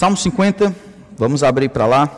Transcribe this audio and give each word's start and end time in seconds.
Salmo 0.00 0.16
50, 0.16 0.74
vamos 1.14 1.42
abrir 1.42 1.68
para 1.68 1.84
lá. 1.84 2.10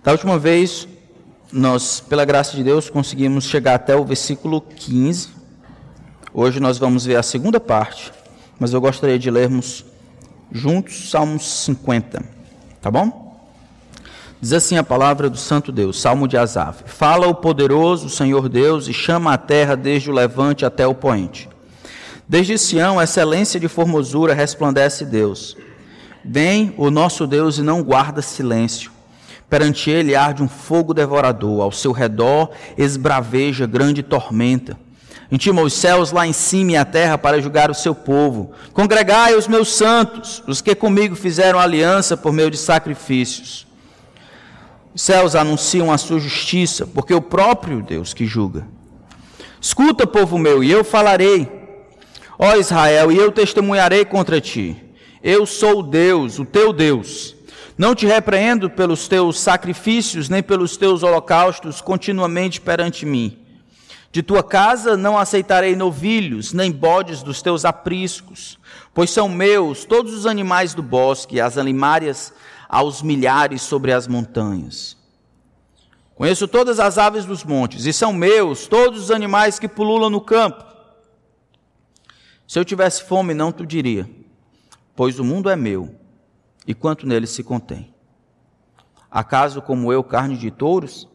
Da 0.00 0.12
última 0.12 0.38
vez, 0.38 0.86
nós, 1.52 1.98
pela 1.98 2.24
graça 2.24 2.54
de 2.56 2.62
Deus, 2.62 2.88
conseguimos 2.88 3.46
chegar 3.46 3.74
até 3.74 3.96
o 3.96 4.04
versículo 4.04 4.60
15. 4.60 5.30
Hoje 6.32 6.60
nós 6.60 6.78
vamos 6.78 7.04
ver 7.04 7.16
a 7.16 7.22
segunda 7.24 7.58
parte, 7.58 8.12
mas 8.60 8.72
eu 8.72 8.80
gostaria 8.80 9.18
de 9.18 9.28
lermos 9.28 9.84
juntos 10.52 11.10
Salmos 11.10 11.64
50, 11.64 12.24
tá 12.80 12.92
bom? 12.92 13.42
Diz 14.40 14.52
assim 14.52 14.76
a 14.76 14.84
palavra 14.84 15.28
do 15.28 15.36
Santo 15.36 15.72
Deus, 15.72 16.00
Salmo 16.00 16.28
de 16.28 16.36
Asaf: 16.36 16.84
Fala 16.86 17.26
o 17.26 17.34
poderoso 17.34 18.08
Senhor 18.08 18.48
Deus 18.48 18.86
e 18.86 18.92
chama 18.92 19.34
a 19.34 19.36
terra 19.36 19.76
desde 19.76 20.08
o 20.08 20.14
levante 20.14 20.64
até 20.64 20.86
o 20.86 20.94
poente. 20.94 21.49
Desde 22.30 22.56
Sião, 22.56 23.02
excelência 23.02 23.58
de 23.58 23.66
formosura 23.66 24.32
resplandece 24.32 25.04
Deus. 25.04 25.56
Vem 26.24 26.72
o 26.78 26.88
nosso 26.88 27.26
Deus 27.26 27.58
e 27.58 27.60
não 27.60 27.82
guarda 27.82 28.22
silêncio. 28.22 28.92
Perante 29.48 29.90
ele 29.90 30.14
arde 30.14 30.40
um 30.40 30.48
fogo 30.48 30.94
devorador, 30.94 31.60
ao 31.60 31.72
seu 31.72 31.90
redor 31.90 32.52
esbraveja 32.78 33.66
grande 33.66 34.00
tormenta. 34.00 34.78
Intima 35.28 35.60
os 35.60 35.72
céus 35.72 36.12
lá 36.12 36.24
em 36.24 36.32
cima 36.32 36.70
e 36.70 36.76
a 36.76 36.84
terra 36.84 37.18
para 37.18 37.42
julgar 37.42 37.68
o 37.68 37.74
seu 37.74 37.96
povo. 37.96 38.52
Congregai 38.72 39.34
os 39.34 39.48
meus 39.48 39.74
santos, 39.74 40.40
os 40.46 40.60
que 40.60 40.72
comigo 40.76 41.16
fizeram 41.16 41.58
aliança 41.58 42.16
por 42.16 42.32
meio 42.32 42.48
de 42.48 42.58
sacrifícios. 42.58 43.66
Os 44.94 45.02
céus 45.02 45.34
anunciam 45.34 45.90
a 45.90 45.98
sua 45.98 46.20
justiça, 46.20 46.86
porque 46.86 47.12
o 47.12 47.20
próprio 47.20 47.82
Deus 47.82 48.14
que 48.14 48.24
julga. 48.24 48.68
Escuta, 49.60 50.06
povo 50.06 50.38
meu, 50.38 50.62
e 50.62 50.70
eu 50.70 50.84
falarei 50.84 51.58
Ó 52.42 52.56
Israel, 52.56 53.12
e 53.12 53.18
eu 53.18 53.30
testemunharei 53.30 54.02
contra 54.02 54.40
ti. 54.40 54.74
Eu 55.22 55.44
sou 55.44 55.82
Deus, 55.82 56.38
o 56.38 56.44
teu 56.46 56.72
Deus. 56.72 57.36
Não 57.76 57.94
te 57.94 58.06
repreendo 58.06 58.70
pelos 58.70 59.06
teus 59.06 59.38
sacrifícios, 59.38 60.30
nem 60.30 60.42
pelos 60.42 60.74
teus 60.74 61.02
holocaustos 61.02 61.82
continuamente 61.82 62.58
perante 62.58 63.04
mim. 63.04 63.38
De 64.10 64.22
tua 64.22 64.42
casa 64.42 64.96
não 64.96 65.18
aceitarei 65.18 65.76
novilhos, 65.76 66.54
nem 66.54 66.72
bodes 66.72 67.22
dos 67.22 67.42
teus 67.42 67.66
apriscos, 67.66 68.58
pois 68.94 69.10
são 69.10 69.28
meus 69.28 69.84
todos 69.84 70.14
os 70.14 70.24
animais 70.24 70.72
do 70.72 70.82
bosque, 70.82 71.38
as 71.38 71.58
animárias 71.58 72.32
aos 72.66 73.02
milhares 73.02 73.60
sobre 73.60 73.92
as 73.92 74.08
montanhas. 74.08 74.96
Conheço 76.14 76.48
todas 76.48 76.80
as 76.80 76.96
aves 76.96 77.26
dos 77.26 77.44
montes, 77.44 77.84
e 77.84 77.92
são 77.92 78.14
meus 78.14 78.66
todos 78.66 78.98
os 79.04 79.10
animais 79.10 79.58
que 79.58 79.68
pululam 79.68 80.08
no 80.08 80.22
campo. 80.22 80.69
Se 82.50 82.58
eu 82.58 82.64
tivesse 82.64 83.04
fome, 83.04 83.32
não 83.32 83.52
tu 83.52 83.64
diria, 83.64 84.10
pois 84.96 85.20
o 85.20 85.24
mundo 85.24 85.48
é 85.48 85.54
meu, 85.54 85.94
e 86.66 86.74
quanto 86.74 87.06
nele 87.06 87.28
se 87.28 87.44
contém. 87.44 87.94
Acaso 89.08 89.62
como 89.62 89.92
eu 89.92 90.02
carne 90.02 90.36
de 90.36 90.50
touros, 90.50 91.08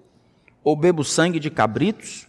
ou 0.63 0.77
bebo 0.77 1.03
sangue 1.03 1.37
de 1.37 1.49
cabritos? 1.49 2.25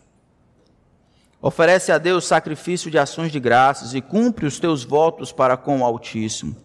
Oferece 1.41 1.93
a 1.93 1.99
Deus 1.99 2.27
sacrifício 2.27 2.91
de 2.91 2.99
ações 2.99 3.31
de 3.31 3.39
graças 3.39 3.95
e 3.95 4.01
cumpre 4.01 4.45
os 4.45 4.59
teus 4.59 4.83
votos 4.83 5.31
para 5.31 5.57
com 5.57 5.83
o 5.83 5.85
Altíssimo. 5.85 6.57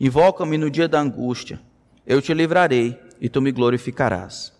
Invoca-me 0.00 0.56
no 0.56 0.70
dia 0.70 0.88
da 0.88 0.98
angústia, 0.98 1.60
eu 2.06 2.22
te 2.22 2.32
livrarei 2.32 2.98
e 3.20 3.28
tu 3.28 3.42
me 3.42 3.52
glorificarás. 3.52 4.50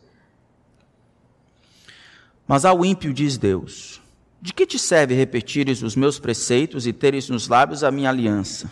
Mas 2.46 2.66
ao 2.66 2.84
ímpio 2.84 3.14
diz 3.14 3.38
Deus: 3.38 4.01
de 4.42 4.52
que 4.52 4.66
te 4.66 4.76
serve 4.76 5.14
repetires 5.14 5.82
os 5.82 5.94
meus 5.94 6.18
preceitos 6.18 6.84
e 6.84 6.92
teres 6.92 7.28
nos 7.28 7.46
lábios 7.46 7.84
a 7.84 7.92
minha 7.92 8.10
aliança? 8.10 8.68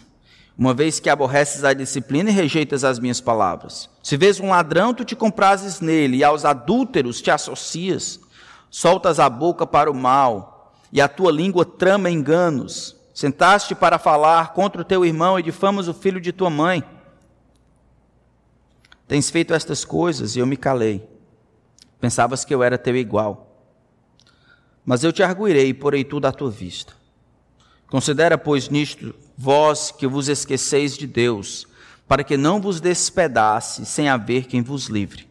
Uma 0.59 0.75
vez 0.75 0.99
que 0.99 1.09
aborreces 1.09 1.63
a 1.63 1.73
disciplina 1.73 2.29
e 2.29 2.33
rejeitas 2.33 2.83
as 2.83 2.99
minhas 2.99 3.21
palavras. 3.21 3.89
Se 4.03 4.17
vês 4.17 4.41
um 4.41 4.51
ladrão, 4.51 4.93
tu 4.93 5.05
te 5.05 5.15
comprases 5.15 5.81
nele, 5.81 6.17
e 6.19 6.25
aos 6.25 6.45
adúlteros 6.45 7.23
te 7.23 7.31
associas. 7.31 8.19
Soltas 8.69 9.21
a 9.21 9.31
boca 9.31 9.65
para 9.65 9.89
o 9.89 9.95
mal, 9.95 10.75
e 10.93 11.01
a 11.01 11.07
tua 11.07 11.31
língua 11.31 11.65
trama 11.65 12.11
enganos. 12.11 12.97
Sentaste 13.15 13.73
para 13.73 13.97
falar 13.97 14.53
contra 14.53 14.83
o 14.83 14.85
teu 14.85 15.05
irmão 15.07 15.39
e 15.39 15.43
difamas 15.43 15.87
o 15.87 15.95
filho 15.95 16.21
de 16.21 16.33
tua 16.33 16.51
mãe. 16.51 16.83
Tens 19.07 19.31
feito 19.31 19.55
estas 19.55 19.85
coisas 19.85 20.35
e 20.35 20.41
eu 20.41 20.47
me 20.47 20.57
calei. 20.57 21.09
Pensavas 22.01 22.45
que 22.45 22.53
eu 22.53 22.61
era 22.61 22.77
teu 22.77 22.97
igual. 22.97 23.50
Mas 24.85 25.05
eu 25.05 25.13
te 25.13 25.23
arguirei 25.23 25.69
e 25.69 25.75
porei 25.75 26.05
tudo 26.05 26.27
à 26.27 26.33
tua 26.33 26.51
vista. 26.51 26.95
Considera, 27.89 28.39
pois, 28.39 28.69
nisto 28.69 29.15
vós 29.37 29.91
que 29.91 30.07
vos 30.07 30.29
esqueceis 30.29 30.97
de 30.97 31.07
Deus, 31.07 31.67
para 32.07 32.23
que 32.23 32.37
não 32.37 32.61
vos 32.61 32.81
despedace 32.81 33.85
sem 33.87 34.09
haver 34.09 34.47
quem 34.47 34.63
vos 34.63 34.87
livre. 34.87 35.29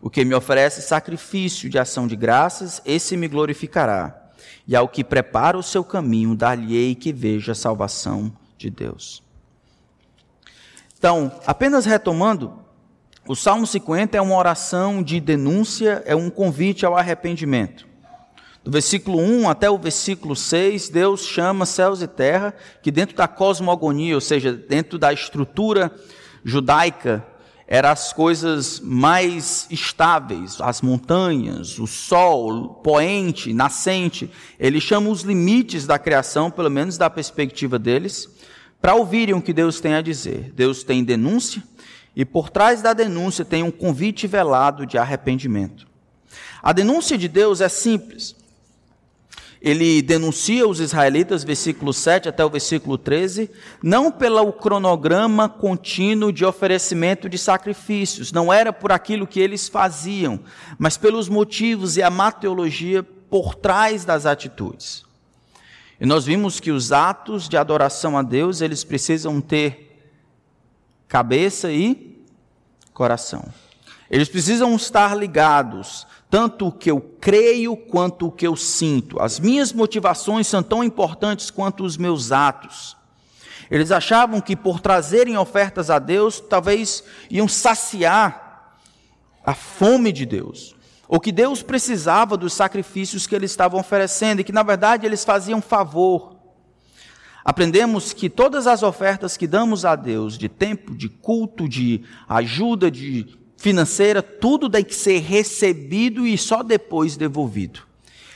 O 0.00 0.10
que 0.10 0.24
me 0.24 0.34
oferece 0.34 0.82
sacrifício 0.82 1.70
de 1.70 1.78
ação 1.78 2.06
de 2.06 2.14
graças, 2.14 2.82
esse 2.84 3.16
me 3.16 3.26
glorificará. 3.26 4.30
E 4.66 4.76
ao 4.76 4.88
que 4.88 5.02
prepara 5.02 5.56
o 5.56 5.62
seu 5.62 5.82
caminho, 5.82 6.34
dar-lhe-ei 6.34 6.94
que 6.94 7.12
veja 7.12 7.52
a 7.52 7.54
salvação 7.54 8.32
de 8.58 8.68
Deus. 8.68 9.22
Então, 10.98 11.32
apenas 11.46 11.84
retomando, 11.84 12.58
o 13.26 13.34
Salmo 13.34 13.66
50 13.66 14.16
é 14.16 14.20
uma 14.20 14.36
oração 14.36 15.02
de 15.02 15.18
denúncia, 15.20 16.02
é 16.06 16.14
um 16.14 16.28
convite 16.28 16.84
ao 16.84 16.96
arrependimento. 16.96 17.86
Do 18.64 18.70
versículo 18.70 19.18
1 19.20 19.50
até 19.50 19.68
o 19.68 19.76
versículo 19.76 20.34
6, 20.34 20.88
Deus 20.88 21.26
chama 21.26 21.66
céus 21.66 22.00
e 22.00 22.06
terra, 22.06 22.54
que 22.82 22.90
dentro 22.90 23.14
da 23.14 23.28
cosmogonia, 23.28 24.14
ou 24.14 24.22
seja, 24.22 24.54
dentro 24.54 24.98
da 24.98 25.12
estrutura 25.12 25.94
judaica, 26.42 27.22
eram 27.68 27.90
as 27.90 28.14
coisas 28.14 28.80
mais 28.80 29.66
estáveis, 29.70 30.62
as 30.62 30.80
montanhas, 30.80 31.78
o 31.78 31.86
sol, 31.86 32.70
poente, 32.82 33.52
nascente. 33.52 34.30
Ele 34.58 34.80
chama 34.80 35.10
os 35.10 35.20
limites 35.20 35.86
da 35.86 35.98
criação, 35.98 36.50
pelo 36.50 36.70
menos 36.70 36.96
da 36.96 37.10
perspectiva 37.10 37.78
deles, 37.78 38.30
para 38.80 38.94
ouvirem 38.94 39.34
o 39.34 39.42
que 39.42 39.52
Deus 39.52 39.78
tem 39.78 39.92
a 39.92 40.00
dizer. 40.00 40.50
Deus 40.56 40.82
tem 40.82 41.04
denúncia, 41.04 41.62
e 42.16 42.24
por 42.24 42.48
trás 42.48 42.80
da 42.80 42.94
denúncia 42.94 43.44
tem 43.44 43.62
um 43.62 43.70
convite 43.70 44.26
velado 44.26 44.86
de 44.86 44.96
arrependimento. 44.96 45.86
A 46.62 46.72
denúncia 46.72 47.18
de 47.18 47.28
Deus 47.28 47.60
é 47.60 47.68
simples 47.68 48.34
ele 49.64 50.02
denuncia 50.02 50.68
os 50.68 50.78
israelitas, 50.78 51.42
versículo 51.42 51.90
7 51.90 52.28
até 52.28 52.44
o 52.44 52.50
versículo 52.50 52.98
13, 52.98 53.50
não 53.82 54.12
pelo 54.12 54.52
cronograma 54.52 55.48
contínuo 55.48 56.30
de 56.30 56.44
oferecimento 56.44 57.30
de 57.30 57.38
sacrifícios, 57.38 58.30
não 58.30 58.52
era 58.52 58.74
por 58.74 58.92
aquilo 58.92 59.26
que 59.26 59.40
eles 59.40 59.66
faziam, 59.66 60.38
mas 60.78 60.98
pelos 60.98 61.30
motivos 61.30 61.96
e 61.96 62.02
a 62.02 62.10
mateologia 62.10 63.02
por 63.02 63.54
trás 63.54 64.04
das 64.04 64.26
atitudes. 64.26 65.02
E 65.98 66.04
nós 66.04 66.26
vimos 66.26 66.60
que 66.60 66.70
os 66.70 66.92
atos 66.92 67.48
de 67.48 67.56
adoração 67.56 68.18
a 68.18 68.22
Deus, 68.22 68.60
eles 68.60 68.84
precisam 68.84 69.40
ter 69.40 69.98
cabeça 71.08 71.72
e 71.72 72.22
coração. 72.92 73.42
Eles 74.10 74.28
precisam 74.28 74.76
estar 74.76 75.16
ligados 75.16 76.06
tanto 76.34 76.66
o 76.66 76.72
que 76.72 76.90
eu 76.90 77.00
creio 77.20 77.76
quanto 77.76 78.26
o 78.26 78.32
que 78.32 78.44
eu 78.44 78.56
sinto. 78.56 79.22
As 79.22 79.38
minhas 79.38 79.72
motivações 79.72 80.48
são 80.48 80.64
tão 80.64 80.82
importantes 80.82 81.48
quanto 81.48 81.84
os 81.84 81.96
meus 81.96 82.32
atos. 82.32 82.96
Eles 83.70 83.92
achavam 83.92 84.40
que 84.40 84.56
por 84.56 84.80
trazerem 84.80 85.36
ofertas 85.36 85.90
a 85.90 86.00
Deus, 86.00 86.40
talvez 86.40 87.04
iam 87.30 87.46
saciar 87.46 88.80
a 89.46 89.54
fome 89.54 90.10
de 90.10 90.26
Deus, 90.26 90.74
ou 91.06 91.20
que 91.20 91.30
Deus 91.30 91.62
precisava 91.62 92.36
dos 92.36 92.52
sacrifícios 92.52 93.28
que 93.28 93.34
eles 93.36 93.52
estavam 93.52 93.78
oferecendo 93.78 94.40
e 94.40 94.44
que 94.44 94.50
na 94.50 94.64
verdade 94.64 95.06
eles 95.06 95.24
faziam 95.24 95.62
favor. 95.62 96.34
Aprendemos 97.44 98.12
que 98.12 98.28
todas 98.28 98.66
as 98.66 98.82
ofertas 98.82 99.36
que 99.36 99.46
damos 99.46 99.84
a 99.84 99.94
Deus, 99.94 100.36
de 100.36 100.48
tempo, 100.48 100.96
de 100.96 101.08
culto, 101.08 101.68
de 101.68 102.02
ajuda, 102.28 102.90
de 102.90 103.43
financeira, 103.64 104.22
tudo 104.22 104.68
tem 104.68 104.84
que 104.84 104.94
ser 104.94 105.20
recebido 105.20 106.26
e 106.26 106.36
só 106.36 106.62
depois 106.62 107.16
devolvido. 107.16 107.80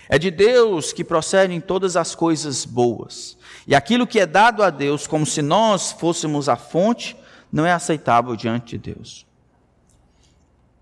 É 0.08 0.19
de 0.19 0.30
Deus 0.30 0.90
que 0.90 1.04
procedem 1.04 1.60
todas 1.60 1.98
as 1.98 2.14
coisas 2.14 2.64
boas. 2.64 3.36
E 3.66 3.75
aquilo 3.75 4.06
que 4.06 4.19
é 4.19 4.25
dado 4.25 4.62
a 4.62 4.70
Deus, 4.70 5.06
como 5.06 5.26
se 5.26 5.42
nós 5.42 5.92
fôssemos 5.92 6.48
a 6.48 6.56
fonte, 6.56 7.14
não 7.52 7.66
é 7.66 7.72
aceitável 7.72 8.34
diante 8.34 8.78
de 8.78 8.94
Deus. 8.94 9.26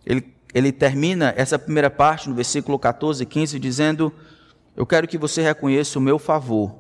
Ele, 0.06 0.32
ele 0.54 0.70
termina 0.70 1.34
essa 1.36 1.58
primeira 1.58 1.90
parte 1.90 2.28
no 2.28 2.34
versículo 2.36 2.78
14 2.78 3.24
e 3.24 3.26
15 3.26 3.58
dizendo: 3.58 4.14
Eu 4.76 4.86
quero 4.86 5.08
que 5.08 5.18
você 5.18 5.42
reconheça 5.42 5.98
o 5.98 6.02
meu 6.02 6.20
favor. 6.20 6.72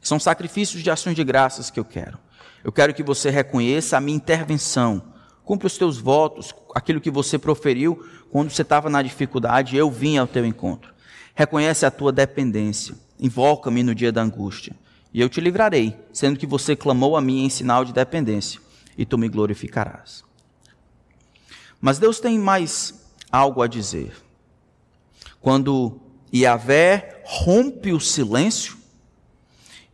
São 0.00 0.18
sacrifícios 0.18 0.82
de 0.82 0.90
ações 0.90 1.14
de 1.14 1.22
graças 1.22 1.70
que 1.70 1.78
eu 1.78 1.84
quero. 1.84 2.18
Eu 2.64 2.72
quero 2.72 2.94
que 2.94 3.02
você 3.02 3.28
reconheça 3.28 3.98
a 3.98 4.00
minha 4.00 4.16
intervenção 4.16 5.17
Cumpre 5.48 5.66
os 5.66 5.78
teus 5.78 5.96
votos, 5.96 6.54
aquilo 6.74 7.00
que 7.00 7.10
você 7.10 7.38
proferiu 7.38 8.06
quando 8.30 8.50
você 8.50 8.60
estava 8.60 8.90
na 8.90 9.00
dificuldade, 9.00 9.78
eu 9.78 9.90
vim 9.90 10.18
ao 10.18 10.26
teu 10.26 10.44
encontro. 10.44 10.92
Reconhece 11.34 11.86
a 11.86 11.90
tua 11.90 12.12
dependência. 12.12 12.94
Invoca-me 13.18 13.82
no 13.82 13.94
dia 13.94 14.12
da 14.12 14.20
angústia. 14.20 14.76
e 15.10 15.22
eu 15.22 15.28
te 15.30 15.40
livrarei, 15.40 15.96
sendo 16.12 16.38
que 16.38 16.46
você 16.46 16.76
clamou 16.76 17.16
a 17.16 17.20
mim 17.22 17.46
em 17.46 17.48
sinal 17.48 17.82
de 17.82 17.94
dependência, 17.94 18.60
e 18.94 19.06
tu 19.06 19.16
me 19.16 19.26
glorificarás. 19.26 20.22
Mas 21.80 21.98
Deus 21.98 22.20
tem 22.20 22.38
mais 22.38 23.08
algo 23.32 23.62
a 23.62 23.66
dizer. 23.66 24.12
Quando 25.40 25.98
Yahvé 26.32 27.22
rompe 27.24 27.90
o 27.94 28.00
silêncio, 28.00 28.76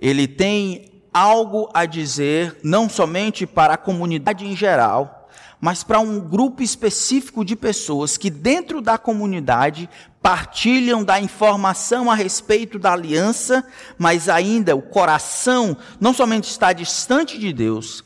ele 0.00 0.26
tem 0.26 0.90
algo 1.12 1.70
a 1.72 1.86
dizer, 1.86 2.58
não 2.64 2.88
somente 2.88 3.46
para 3.46 3.74
a 3.74 3.78
comunidade 3.78 4.44
em 4.44 4.56
geral, 4.56 5.23
mas 5.60 5.82
para 5.82 6.00
um 6.00 6.20
grupo 6.20 6.62
específico 6.62 7.44
de 7.44 7.56
pessoas 7.56 8.16
que, 8.16 8.30
dentro 8.30 8.80
da 8.80 8.98
comunidade, 8.98 9.88
partilham 10.20 11.04
da 11.04 11.20
informação 11.20 12.10
a 12.10 12.14
respeito 12.14 12.78
da 12.78 12.92
aliança, 12.92 13.66
mas 13.98 14.28
ainda 14.28 14.74
o 14.74 14.82
coração 14.82 15.76
não 16.00 16.14
somente 16.14 16.50
está 16.50 16.72
distante 16.72 17.38
de 17.38 17.52
Deus, 17.52 18.04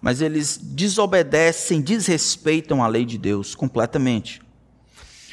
mas 0.00 0.20
eles 0.20 0.58
desobedecem, 0.60 1.80
desrespeitam 1.80 2.82
a 2.82 2.88
lei 2.88 3.04
de 3.04 3.16
Deus 3.16 3.54
completamente. 3.54 4.42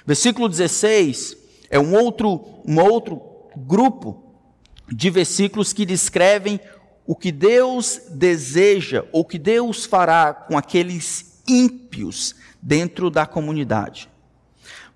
Versículo 0.06 0.48
16 0.48 1.38
é 1.70 1.80
um 1.80 1.96
outro, 1.96 2.62
um 2.66 2.80
outro 2.80 3.22
grupo 3.56 4.24
de 4.88 5.10
versículos 5.10 5.74
que 5.74 5.86
descrevem 5.86 6.60
o 7.06 7.16
que 7.16 7.32
Deus 7.32 8.02
deseja, 8.12 9.04
ou 9.12 9.26
que 9.26 9.40
Deus 9.40 9.86
fará 9.86 10.32
com 10.32 10.56
aqueles 10.56 11.29
ímpios 11.50 12.36
dentro 12.62 13.10
da 13.10 13.26
comunidade. 13.26 14.10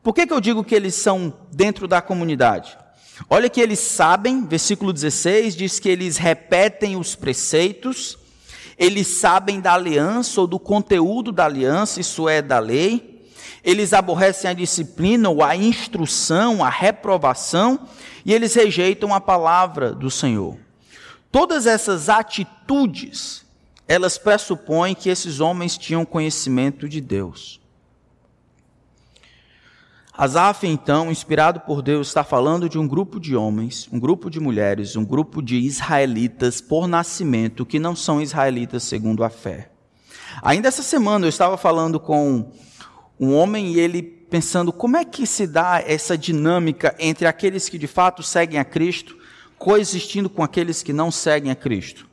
Por 0.02 0.14
que, 0.14 0.28
que 0.28 0.34
eu 0.34 0.42
digo 0.42 0.64
que 0.64 0.76
eles 0.76 0.96
são 0.96 1.34
dentro 1.52 1.88
da 1.88 2.02
comunidade? 2.02 2.78
Olha 3.30 3.50
que 3.50 3.62
eles 3.62 3.80
sabem, 3.80 4.46
versículo 4.46 4.92
16 4.92 5.56
diz 5.56 5.80
que 5.80 5.88
eles 5.88 6.18
repetem 6.18 6.96
os 6.96 7.16
preceitos, 7.16 8.18
eles 8.78 9.08
sabem 9.08 9.62
da 9.62 9.74
aliança 9.74 10.42
ou 10.42 10.48
do 10.48 10.60
conteúdo 10.60 11.32
da 11.32 11.46
aliança, 11.46 12.02
isso 12.02 12.28
é 12.28 12.42
da 12.42 12.60
lei, 12.60 13.24
eles 13.64 13.94
aborrecem 13.94 14.50
a 14.50 14.54
disciplina 14.54 15.30
ou 15.30 15.42
a 15.44 15.56
instrução, 15.56 16.64
a 16.64 16.70
reprovação, 16.70 17.88
e 18.26 18.34
eles 18.34 18.54
rejeitam 18.54 19.14
a 19.14 19.22
palavra 19.22 19.94
do 19.94 20.12
Senhor. 20.12 20.58
Todas 21.32 21.66
essas 21.66 22.10
atitudes, 22.10 23.43
elas 23.88 24.18
pressupõem 24.18 24.96
que 24.96 25.10
esses 25.10 25.40
homens 25.40 25.78
tinham 25.78 26.06
conhecimento 26.06 26.88
de 26.88 27.02
Deus. 27.02 27.62
Asaf, 30.16 30.68
então, 30.68 31.12
inspirado 31.12 31.62
por 31.62 31.82
Deus, 31.82 32.08
está 32.08 32.24
falando 32.24 32.70
de 32.70 32.78
um 32.78 32.88
grupo 32.88 33.20
de 33.20 33.36
homens, 33.36 33.90
um 33.92 34.00
grupo 34.00 34.30
de 34.30 34.40
mulheres, 34.40 34.96
um 34.96 35.04
grupo 35.04 35.42
de 35.42 35.58
israelitas 35.58 36.62
por 36.62 36.88
nascimento 36.88 37.66
que 37.66 37.80
não 37.80 37.96
são 37.96 38.22
israelitas 38.22 38.84
segundo 38.84 39.24
a 39.24 39.30
fé. 39.30 39.72
Ainda 40.44 40.68
essa 40.68 40.84
semana 40.84 41.26
eu 41.26 41.30
estava 41.30 41.58
falando 41.58 42.00
com 42.00 42.52
um 43.20 43.34
homem 43.34 43.74
e 43.74 43.80
ele 43.80 44.04
pensando 44.04 44.72
como 44.72 44.98
é 44.98 45.04
que 45.04 45.26
se 45.26 45.48
dá 45.48 45.84
essa 45.86 46.16
dinâmica 46.16 46.96
entre 47.00 47.26
aqueles 47.26 47.68
que 47.68 47.80
de 47.80 47.88
fato 47.88 48.22
seguem 48.22 48.60
a 48.60 48.66
Cristo 48.66 49.18
coexistindo 49.58 50.30
com 50.30 50.44
aqueles 50.44 50.84
que 50.84 50.94
não 50.94 51.10
seguem 51.10 51.52
a 51.52 51.56
Cristo? 51.56 52.13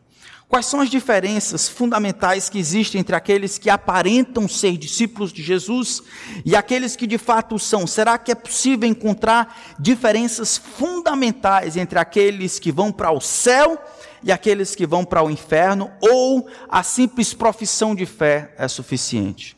Quais 0.50 0.66
são 0.66 0.80
as 0.80 0.90
diferenças 0.90 1.68
fundamentais 1.68 2.48
que 2.48 2.58
existem 2.58 3.00
entre 3.00 3.14
aqueles 3.14 3.56
que 3.56 3.70
aparentam 3.70 4.48
ser 4.48 4.76
discípulos 4.76 5.32
de 5.32 5.44
Jesus 5.44 6.02
e 6.44 6.56
aqueles 6.56 6.96
que 6.96 7.06
de 7.06 7.18
fato 7.18 7.56
são? 7.56 7.86
Será 7.86 8.18
que 8.18 8.32
é 8.32 8.34
possível 8.34 8.88
encontrar 8.88 9.76
diferenças 9.78 10.58
fundamentais 10.58 11.76
entre 11.76 12.00
aqueles 12.00 12.58
que 12.58 12.72
vão 12.72 12.90
para 12.90 13.12
o 13.12 13.20
céu 13.20 13.78
e 14.24 14.32
aqueles 14.32 14.74
que 14.74 14.88
vão 14.88 15.04
para 15.04 15.22
o 15.22 15.30
inferno? 15.30 15.88
Ou 16.00 16.48
a 16.68 16.82
simples 16.82 17.32
profissão 17.32 17.94
de 17.94 18.04
fé 18.04 18.52
é 18.58 18.66
suficiente? 18.66 19.56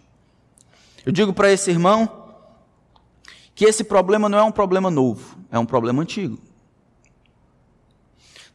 Eu 1.06 1.11
digo 1.11 1.33
para 1.33 1.50
esse 1.50 1.71
irmão 1.71 2.37
que 3.55 3.65
esse 3.65 3.83
problema 3.83 4.29
não 4.29 4.39
é 4.39 4.43
um 4.43 4.53
problema 4.53 4.91
novo, 4.91 5.39
é 5.50 5.59
um 5.59 5.65
problema 5.65 6.03
antigo. 6.03 6.51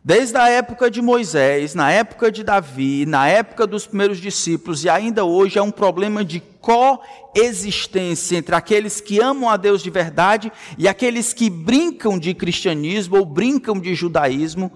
Desde 0.03 0.37
a 0.37 0.47
época 0.47 0.89
de 0.89 1.01
Moisés, 1.01 1.75
na 1.75 1.91
época 1.91 2.31
de 2.31 2.43
Davi, 2.43 3.05
na 3.05 3.27
época 3.27 3.67
dos 3.67 3.85
primeiros 3.85 4.19
discípulos 4.19 4.83
e 4.85 4.89
ainda 4.89 5.25
hoje 5.25 5.59
é 5.59 5.61
um 5.61 5.71
problema 5.71 6.23
de 6.23 6.41
coexistência 6.61 8.37
entre 8.37 8.55
aqueles 8.55 9.01
que 9.01 9.19
amam 9.19 9.49
a 9.49 9.57
Deus 9.57 9.81
de 9.81 9.89
verdade 9.89 10.51
e 10.77 10.87
aqueles 10.87 11.33
que 11.33 11.49
brincam 11.49 12.17
de 12.17 12.33
cristianismo 12.33 13.17
ou 13.17 13.25
brincam 13.25 13.79
de 13.79 13.93
judaísmo 13.93 14.71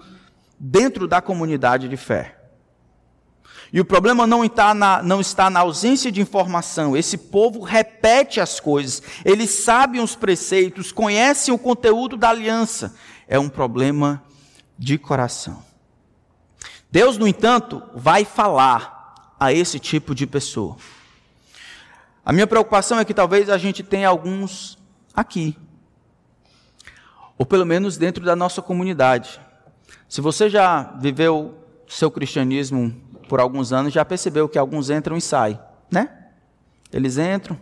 dentro 0.60 1.08
da 1.08 1.22
comunidade 1.22 1.88
de 1.88 1.98
fé. 1.98 2.38
E 3.74 3.80
o 3.80 3.86
problema 3.86 4.28
não 4.28 4.44
está, 4.44 4.74
na, 4.74 5.02
não 5.02 5.22
está 5.22 5.50
na 5.50 5.62
ausência 5.62 6.12
de 6.12 6.20
informação. 6.20 6.98
Esse 6.98 7.18
povo 7.18 7.62
repete 7.62 8.42
as 8.42 8.60
coisas, 8.60 9.02
eles 9.24 9.50
sabem 9.50 10.02
os 10.02 10.14
preceitos, 10.14 10.92
conhecem 10.92 11.54
o 11.54 11.58
conteúdo 11.58 12.18
da 12.18 12.30
aliança. 12.30 12.94
É 13.30 13.40
um 13.40 13.48
problema 13.48 14.22
de 14.82 14.98
coração. 14.98 15.64
Deus, 16.90 17.16
no 17.16 17.28
entanto, 17.28 17.84
vai 17.94 18.26
falar 18.26 19.36
a 19.40 19.54
esse 19.54 19.80
tipo 19.80 20.16
de 20.16 20.26
pessoa. 20.26 20.76
A 22.26 22.34
minha 22.34 22.48
preocupação 22.48 23.00
é 23.00 23.06
que 23.06 23.14
talvez 23.14 23.48
a 23.48 23.60
gente 23.60 23.84
tenha 23.84 24.10
alguns 24.10 24.80
aqui, 25.14 25.56
ou 27.38 27.46
pelo 27.46 27.64
menos 27.64 27.96
dentro 27.96 28.26
da 28.26 28.36
nossa 28.36 28.60
comunidade. 28.60 29.40
Se 30.10 30.20
você 30.20 30.50
já 30.50 30.82
viveu 31.00 31.64
seu 31.88 32.10
cristianismo 32.10 32.92
por 33.30 33.40
alguns 33.40 33.72
anos, 33.72 33.94
já 33.94 34.04
percebeu 34.04 34.50
que 34.50 34.58
alguns 34.58 34.90
entram 34.90 35.16
e 35.16 35.22
saem, 35.22 35.60
né? 35.92 36.30
Eles 36.92 37.20
entram 37.20 37.56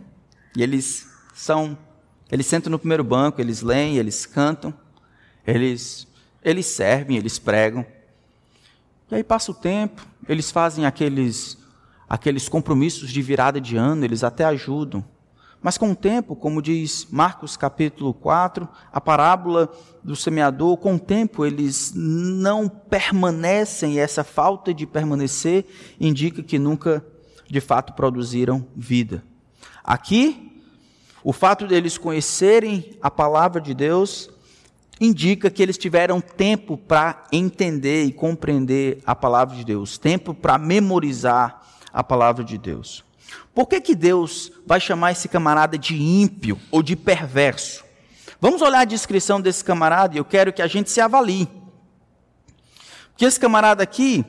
e 0.56 0.62
eles 0.62 1.06
são, 1.34 1.76
eles 2.32 2.46
sentam 2.46 2.70
no 2.70 2.78
primeiro 2.78 3.04
banco, 3.04 3.42
eles 3.42 3.60
leem, 3.60 3.98
eles 3.98 4.24
cantam, 4.24 4.72
eles 5.46 6.08
eles 6.42 6.66
servem, 6.66 7.16
eles 7.16 7.38
pregam. 7.38 7.84
E 9.10 9.14
aí 9.16 9.24
passa 9.24 9.50
o 9.50 9.54
tempo, 9.54 10.06
eles 10.28 10.50
fazem 10.50 10.86
aqueles, 10.86 11.58
aqueles 12.08 12.48
compromissos 12.48 13.10
de 13.10 13.20
virada 13.20 13.60
de 13.60 13.76
ano, 13.76 14.04
eles 14.04 14.22
até 14.22 14.44
ajudam. 14.44 15.04
Mas 15.62 15.76
com 15.76 15.90
o 15.90 15.96
tempo, 15.96 16.34
como 16.34 16.62
diz 16.62 17.06
Marcos 17.10 17.54
capítulo 17.56 18.14
4, 18.14 18.66
a 18.90 19.00
parábola 19.00 19.70
do 20.02 20.16
semeador, 20.16 20.76
com 20.78 20.94
o 20.94 20.98
tempo 20.98 21.44
eles 21.44 21.92
não 21.94 22.66
permanecem, 22.66 23.94
e 23.94 23.98
essa 23.98 24.24
falta 24.24 24.72
de 24.72 24.86
permanecer 24.86 25.66
indica 26.00 26.42
que 26.42 26.58
nunca 26.58 27.04
de 27.48 27.60
fato 27.60 27.92
produziram 27.92 28.66
vida. 28.74 29.22
Aqui, 29.84 30.62
o 31.22 31.32
fato 31.32 31.66
deles 31.66 31.98
conhecerem 31.98 32.96
a 33.02 33.10
palavra 33.10 33.60
de 33.60 33.74
Deus 33.74 34.30
indica 35.00 35.50
que 35.50 35.62
eles 35.62 35.78
tiveram 35.78 36.20
tempo 36.20 36.76
para 36.76 37.24
entender 37.32 38.04
e 38.04 38.12
compreender 38.12 39.02
a 39.06 39.14
palavra 39.14 39.56
de 39.56 39.64
Deus, 39.64 39.96
tempo 39.96 40.34
para 40.34 40.58
memorizar 40.58 41.62
a 41.92 42.04
palavra 42.04 42.44
de 42.44 42.58
Deus. 42.58 43.02
Por 43.54 43.66
que, 43.66 43.80
que 43.80 43.94
Deus 43.94 44.52
vai 44.66 44.78
chamar 44.78 45.12
esse 45.12 45.28
camarada 45.28 45.78
de 45.78 46.00
ímpio 46.00 46.58
ou 46.70 46.82
de 46.82 46.94
perverso? 46.94 47.84
Vamos 48.40 48.62
olhar 48.62 48.80
a 48.80 48.84
descrição 48.84 49.40
desse 49.40 49.64
camarada 49.64 50.14
e 50.14 50.18
eu 50.18 50.24
quero 50.24 50.52
que 50.52 50.62
a 50.62 50.66
gente 50.66 50.90
se 50.90 51.00
avalie. 51.00 51.48
Porque 53.10 53.24
esse 53.24 53.40
camarada 53.40 53.82
aqui, 53.82 54.24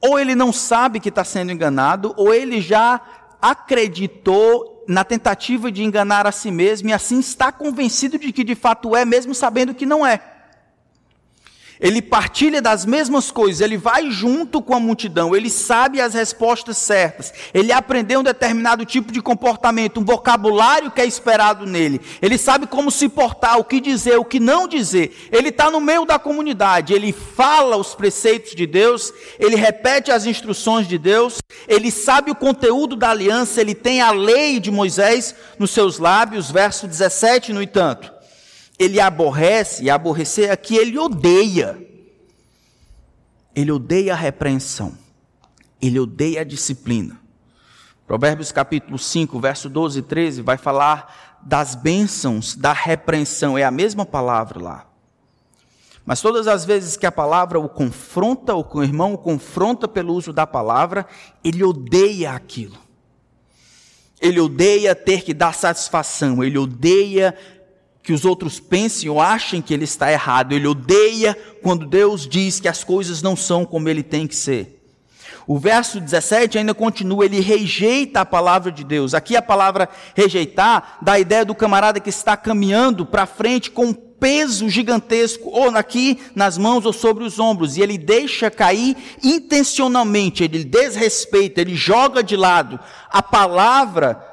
ou 0.00 0.18
ele 0.18 0.34
não 0.34 0.52
sabe 0.52 1.00
que 1.00 1.08
está 1.08 1.24
sendo 1.24 1.52
enganado, 1.52 2.14
ou 2.16 2.32
ele 2.32 2.60
já 2.60 3.00
acreditou 3.40 4.77
na 4.88 5.04
tentativa 5.04 5.70
de 5.70 5.84
enganar 5.84 6.26
a 6.26 6.32
si 6.32 6.50
mesmo 6.50 6.88
e 6.88 6.94
assim 6.94 7.20
está 7.20 7.52
convencido 7.52 8.18
de 8.18 8.32
que 8.32 8.42
de 8.42 8.54
fato 8.54 8.96
é, 8.96 9.04
mesmo 9.04 9.34
sabendo 9.34 9.74
que 9.74 9.84
não 9.84 10.04
é. 10.04 10.37
Ele 11.80 12.02
partilha 12.02 12.60
das 12.60 12.84
mesmas 12.84 13.30
coisas, 13.30 13.60
ele 13.60 13.76
vai 13.76 14.10
junto 14.10 14.60
com 14.60 14.74
a 14.74 14.80
multidão, 14.80 15.34
ele 15.34 15.48
sabe 15.48 16.00
as 16.00 16.14
respostas 16.14 16.76
certas, 16.76 17.32
ele 17.54 17.72
aprendeu 17.72 18.20
um 18.20 18.24
determinado 18.24 18.84
tipo 18.84 19.12
de 19.12 19.22
comportamento, 19.22 20.00
um 20.00 20.04
vocabulário 20.04 20.90
que 20.90 21.00
é 21.00 21.06
esperado 21.06 21.66
nele, 21.66 22.00
ele 22.20 22.36
sabe 22.36 22.66
como 22.66 22.90
se 22.90 23.08
portar, 23.08 23.58
o 23.58 23.64
que 23.64 23.80
dizer, 23.80 24.18
o 24.18 24.24
que 24.24 24.40
não 24.40 24.66
dizer, 24.66 25.28
ele 25.30 25.50
está 25.50 25.70
no 25.70 25.80
meio 25.80 26.04
da 26.04 26.18
comunidade, 26.18 26.92
ele 26.92 27.12
fala 27.12 27.76
os 27.76 27.94
preceitos 27.94 28.54
de 28.54 28.66
Deus, 28.66 29.12
ele 29.38 29.54
repete 29.54 30.10
as 30.10 30.26
instruções 30.26 30.88
de 30.88 30.98
Deus, 30.98 31.38
ele 31.68 31.90
sabe 31.90 32.30
o 32.30 32.34
conteúdo 32.34 32.96
da 32.96 33.10
aliança, 33.10 33.60
ele 33.60 33.74
tem 33.74 34.00
a 34.00 34.10
lei 34.10 34.58
de 34.58 34.70
Moisés 34.70 35.34
nos 35.58 35.70
seus 35.70 35.98
lábios, 35.98 36.50
verso 36.50 36.88
17, 36.88 37.52
no 37.52 37.62
entanto 37.62 38.17
ele 38.78 39.00
aborrece, 39.00 39.84
e 39.84 39.90
aborrecer 39.90 40.50
aqui 40.50 40.76
ele 40.76 40.98
odeia. 40.98 41.78
Ele 43.54 43.72
odeia 43.72 44.12
a 44.12 44.16
repreensão. 44.16 44.96
Ele 45.82 45.98
odeia 45.98 46.42
a 46.42 46.44
disciplina. 46.44 47.20
Provérbios 48.06 48.52
capítulo 48.52 48.98
5, 48.98 49.38
verso 49.40 49.68
12 49.68 49.98
e 49.98 50.02
13 50.02 50.42
vai 50.42 50.56
falar 50.56 51.38
das 51.42 51.74
bênçãos 51.74 52.54
da 52.54 52.72
repreensão, 52.72 53.58
é 53.58 53.64
a 53.64 53.70
mesma 53.70 54.06
palavra 54.06 54.62
lá. 54.62 54.86
Mas 56.06 56.22
todas 56.22 56.48
as 56.48 56.64
vezes 56.64 56.96
que 56.96 57.04
a 57.04 57.12
palavra 57.12 57.60
o 57.60 57.68
confronta, 57.68 58.54
ou 58.54 58.64
que 58.64 58.78
o 58.78 58.82
irmão 58.82 59.12
o 59.12 59.18
confronta 59.18 59.86
pelo 59.86 60.14
uso 60.14 60.32
da 60.32 60.46
palavra, 60.46 61.06
ele 61.44 61.62
odeia 61.62 62.32
aquilo. 62.32 62.78
Ele 64.18 64.40
odeia 64.40 64.94
ter 64.94 65.22
que 65.22 65.34
dar 65.34 65.52
satisfação, 65.52 66.42
ele 66.42 66.56
odeia 66.56 67.36
que 68.02 68.12
os 68.12 68.24
outros 68.24 68.58
pensem 68.58 69.08
ou 69.08 69.20
achem 69.20 69.60
que 69.60 69.74
ele 69.74 69.84
está 69.84 70.10
errado, 70.10 70.52
ele 70.52 70.66
odeia 70.66 71.36
quando 71.62 71.86
Deus 71.86 72.26
diz 72.26 72.58
que 72.58 72.68
as 72.68 72.82
coisas 72.82 73.22
não 73.22 73.36
são 73.36 73.64
como 73.64 73.88
ele 73.88 74.02
tem 74.02 74.26
que 74.26 74.36
ser. 74.36 74.78
O 75.46 75.58
verso 75.58 75.98
17 75.98 76.58
ainda 76.58 76.74
continua, 76.74 77.24
ele 77.24 77.40
rejeita 77.40 78.20
a 78.20 78.24
palavra 78.26 78.70
de 78.70 78.84
Deus. 78.84 79.14
Aqui 79.14 79.34
a 79.34 79.40
palavra 79.40 79.88
rejeitar 80.14 80.98
dá 81.00 81.12
a 81.12 81.20
ideia 81.20 81.42
do 81.42 81.54
camarada 81.54 82.00
que 82.00 82.10
está 82.10 82.36
caminhando 82.36 83.06
para 83.06 83.24
frente 83.24 83.70
com 83.70 83.94
peso 83.94 84.68
gigantesco, 84.68 85.48
ou 85.48 85.68
aqui 85.76 86.20
nas 86.34 86.58
mãos 86.58 86.84
ou 86.84 86.92
sobre 86.92 87.24
os 87.24 87.38
ombros, 87.38 87.76
e 87.76 87.80
ele 87.80 87.96
deixa 87.96 88.50
cair 88.50 88.96
intencionalmente, 89.22 90.44
ele 90.44 90.64
desrespeita, 90.64 91.60
ele 91.60 91.74
joga 91.74 92.22
de 92.22 92.36
lado 92.36 92.78
a 93.08 93.22
palavra 93.22 94.27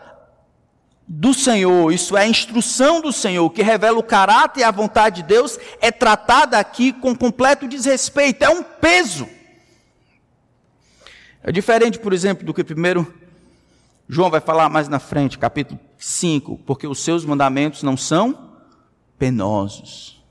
do 1.08 1.34
Senhor, 1.34 1.92
isso 1.92 2.18
é 2.18 2.22
a 2.24 2.28
instrução 2.28 3.02
do 3.02 3.14
Senhor, 3.14 3.50
que 3.52 3.62
revela 3.62 4.00
o 4.00 4.04
caráter 4.04 4.62
e 4.62 4.64
a 4.64 4.72
vontade 4.72 5.18
de 5.18 5.28
Deus, 5.28 5.60
é 5.80 5.92
tratada 5.92 6.58
aqui 6.58 6.92
com 6.92 7.16
completo 7.16 7.68
desrespeito, 7.68 8.44
é 8.44 8.50
um 8.50 8.64
peso. 8.64 9.28
É 11.44 11.52
diferente, 11.52 12.00
por 12.00 12.12
exemplo, 12.12 12.44
do 12.44 12.54
que 12.54 12.64
primeiro 12.64 13.14
João 14.08 14.30
vai 14.30 14.40
falar 14.40 14.70
mais 14.70 14.88
na 14.88 15.00
frente, 15.00 15.38
capítulo 15.38 15.80
5, 15.98 16.60
porque 16.66 16.86
os 16.86 17.04
seus 17.04 17.26
mandamentos 17.26 17.82
não 17.82 17.98
são 17.98 18.52
penosos. 19.18 20.24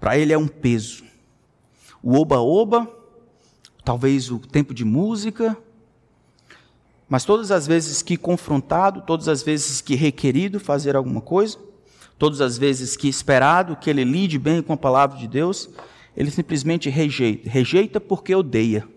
Para 0.00 0.18
ele 0.18 0.32
é 0.32 0.38
um 0.38 0.48
peso. 0.48 1.04
O 2.02 2.20
oba-oba, 2.20 2.88
talvez 3.84 4.32
o 4.32 4.38
tempo 4.40 4.74
de 4.74 4.84
música, 4.84 5.56
mas 7.12 7.26
todas 7.26 7.50
as 7.50 7.66
vezes 7.66 8.00
que 8.00 8.16
confrontado, 8.16 9.02
todas 9.02 9.28
as 9.28 9.42
vezes 9.42 9.82
que 9.82 9.94
requerido 9.94 10.58
fazer 10.58 10.96
alguma 10.96 11.20
coisa, 11.20 11.58
todas 12.18 12.40
as 12.40 12.56
vezes 12.56 12.96
que 12.96 13.06
esperado 13.06 13.76
que 13.76 13.90
ele 13.90 14.02
lide 14.02 14.38
bem 14.38 14.62
com 14.62 14.72
a 14.72 14.78
palavra 14.78 15.18
de 15.18 15.28
Deus, 15.28 15.68
ele 16.16 16.30
simplesmente 16.30 16.88
rejeita. 16.88 17.50
Rejeita 17.50 18.00
porque 18.00 18.34
odeia. 18.34 18.88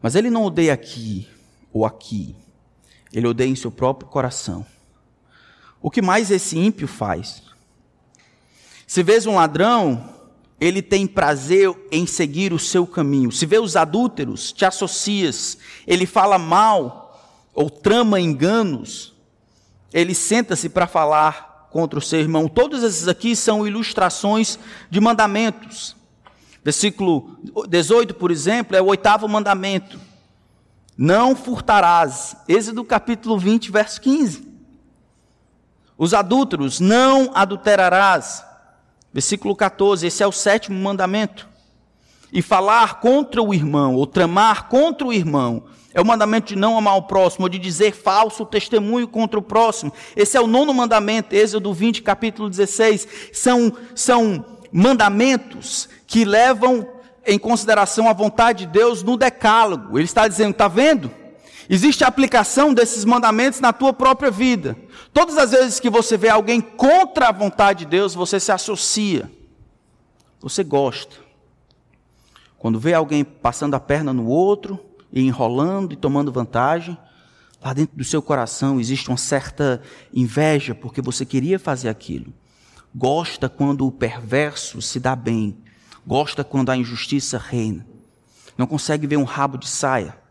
Mas 0.00 0.14
ele 0.14 0.30
não 0.30 0.44
odeia 0.44 0.72
aqui 0.72 1.26
ou 1.72 1.84
aqui. 1.84 2.36
Ele 3.12 3.26
odeia 3.26 3.50
em 3.50 3.56
seu 3.56 3.72
próprio 3.72 4.08
coração. 4.08 4.64
O 5.80 5.90
que 5.90 6.00
mais 6.00 6.30
esse 6.30 6.56
ímpio 6.56 6.86
faz? 6.86 7.42
Se 8.86 9.02
vês 9.02 9.26
um 9.26 9.34
ladrão, 9.34 10.11
ele 10.62 10.80
tem 10.80 11.08
prazer 11.08 11.74
em 11.90 12.06
seguir 12.06 12.52
o 12.52 12.58
seu 12.58 12.86
caminho. 12.86 13.32
Se 13.32 13.44
vê 13.44 13.58
os 13.58 13.74
adúlteros, 13.74 14.52
te 14.52 14.64
associas. 14.64 15.58
Ele 15.88 16.06
fala 16.06 16.38
mal 16.38 17.20
ou 17.52 17.68
trama 17.68 18.20
enganos. 18.20 19.12
Ele 19.92 20.14
senta-se 20.14 20.68
para 20.68 20.86
falar 20.86 21.66
contra 21.72 21.98
o 21.98 22.02
seu 22.02 22.20
irmão. 22.20 22.46
Todos 22.46 22.84
esses 22.84 23.08
aqui 23.08 23.34
são 23.34 23.66
ilustrações 23.66 24.56
de 24.88 25.00
mandamentos. 25.00 25.96
Versículo 26.62 27.36
18, 27.68 28.14
por 28.14 28.30
exemplo, 28.30 28.76
é 28.76 28.80
o 28.80 28.86
oitavo 28.86 29.26
mandamento. 29.26 29.98
Não 30.96 31.34
furtarás. 31.34 32.36
Êxodo 32.46 32.84
capítulo 32.84 33.36
20, 33.36 33.72
verso 33.72 34.00
15. 34.00 34.46
Os 35.98 36.14
adúlteros, 36.14 36.78
não 36.78 37.32
adulterarás. 37.34 38.51
Versículo 39.12 39.54
14, 39.54 40.06
esse 40.06 40.22
é 40.22 40.26
o 40.26 40.32
sétimo 40.32 40.78
mandamento. 40.78 41.48
E 42.32 42.40
falar 42.40 43.00
contra 43.00 43.42
o 43.42 43.52
irmão, 43.52 43.94
ou 43.94 44.06
tramar 44.06 44.68
contra 44.68 45.06
o 45.06 45.12
irmão, 45.12 45.64
é 45.92 46.00
o 46.00 46.06
mandamento 46.06 46.48
de 46.48 46.56
não 46.56 46.78
amar 46.78 46.96
o 46.96 47.02
próximo, 47.02 47.44
ou 47.44 47.48
de 47.50 47.58
dizer 47.58 47.92
falso 47.92 48.46
testemunho 48.46 49.06
contra 49.06 49.38
o 49.38 49.42
próximo. 49.42 49.92
Esse 50.16 50.38
é 50.38 50.40
o 50.40 50.46
nono 50.46 50.72
mandamento, 50.72 51.34
Êxodo 51.34 51.74
20, 51.74 52.02
capítulo 52.02 52.48
16. 52.48 53.06
São, 53.32 53.72
são 53.94 54.44
mandamentos 54.72 55.88
que 56.06 56.24
levam 56.24 56.88
em 57.26 57.38
consideração 57.38 58.08
a 58.08 58.14
vontade 58.14 58.64
de 58.64 58.72
Deus 58.72 59.02
no 59.02 59.18
decálogo. 59.18 59.98
Ele 59.98 60.04
está 60.04 60.26
dizendo, 60.26 60.52
está 60.52 60.68
vendo? 60.68 61.10
Existe 61.68 62.04
a 62.04 62.08
aplicação 62.08 62.74
desses 62.74 63.04
mandamentos 63.04 63.60
na 63.60 63.72
tua 63.72 63.92
própria 63.92 64.30
vida. 64.30 64.76
Todas 65.12 65.36
as 65.38 65.52
vezes 65.52 65.80
que 65.80 65.90
você 65.90 66.16
vê 66.16 66.28
alguém 66.28 66.60
contra 66.60 67.28
a 67.28 67.32
vontade 67.32 67.80
de 67.80 67.86
Deus, 67.86 68.14
você 68.14 68.40
se 68.40 68.50
associa. 68.50 69.30
Você 70.40 70.64
gosta. 70.64 71.16
Quando 72.58 72.78
vê 72.78 72.94
alguém 72.94 73.24
passando 73.24 73.74
a 73.74 73.80
perna 73.80 74.12
no 74.12 74.26
outro, 74.26 74.78
e 75.12 75.20
enrolando 75.20 75.92
e 75.92 75.96
tomando 75.96 76.32
vantagem, 76.32 76.96
lá 77.62 77.74
dentro 77.74 77.96
do 77.96 78.04
seu 78.04 78.22
coração 78.22 78.80
existe 78.80 79.08
uma 79.08 79.18
certa 79.18 79.82
inveja, 80.12 80.74
porque 80.74 81.02
você 81.02 81.26
queria 81.26 81.58
fazer 81.58 81.90
aquilo. 81.90 82.32
Gosta 82.94 83.48
quando 83.48 83.86
o 83.86 83.92
perverso 83.92 84.80
se 84.80 84.98
dá 84.98 85.14
bem. 85.14 85.56
Gosta 86.06 86.42
quando 86.42 86.70
a 86.70 86.76
injustiça 86.76 87.38
reina. 87.38 87.86
Não 88.56 88.66
consegue 88.66 89.06
ver 89.06 89.16
um 89.16 89.24
rabo 89.24 89.58
de 89.58 89.68
saia 89.68 90.21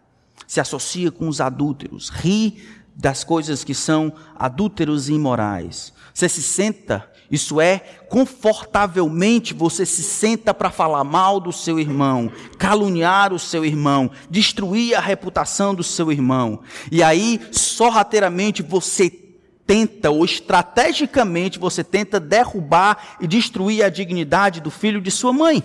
se 0.52 0.60
associa 0.60 1.10
com 1.10 1.30
os 1.30 1.40
adúlteros, 1.40 2.10
ri 2.10 2.62
das 2.94 3.24
coisas 3.24 3.64
que 3.64 3.74
são 3.74 4.12
adúlteros 4.36 5.08
e 5.08 5.14
imorais. 5.14 5.94
Você 6.14 6.28
se 6.28 6.44
senta, 6.44 7.10
isso 7.32 7.62
é, 7.62 7.80
confortavelmente 8.10 9.54
você 9.54 9.86
se 9.86 10.04
senta 10.04 10.54
para 10.54 10.70
falar 10.70 11.06
mal 11.06 11.40
do 11.40 11.54
seu 11.54 11.80
irmão, 11.80 12.30
caluniar 12.58 13.32
o 13.32 13.40
seu 13.40 13.64
irmão, 13.64 14.12
destruir 14.30 14.94
a 14.94 15.00
reputação 15.00 15.74
do 15.74 15.86
seu 15.86 16.12
irmão. 16.12 16.60
E 16.92 17.02
aí, 17.02 17.40
sorrateiramente, 17.54 18.62
você 18.62 19.10
tenta, 19.66 20.12
ou 20.12 20.26
estrategicamente, 20.26 21.58
você 21.58 21.82
tenta 21.82 22.20
derrubar 22.20 23.16
e 23.22 23.26
destruir 23.26 23.86
a 23.86 23.90
dignidade 23.90 24.60
do 24.60 24.70
filho 24.70 25.00
de 25.00 25.12
sua 25.12 25.32
mãe. 25.32 25.64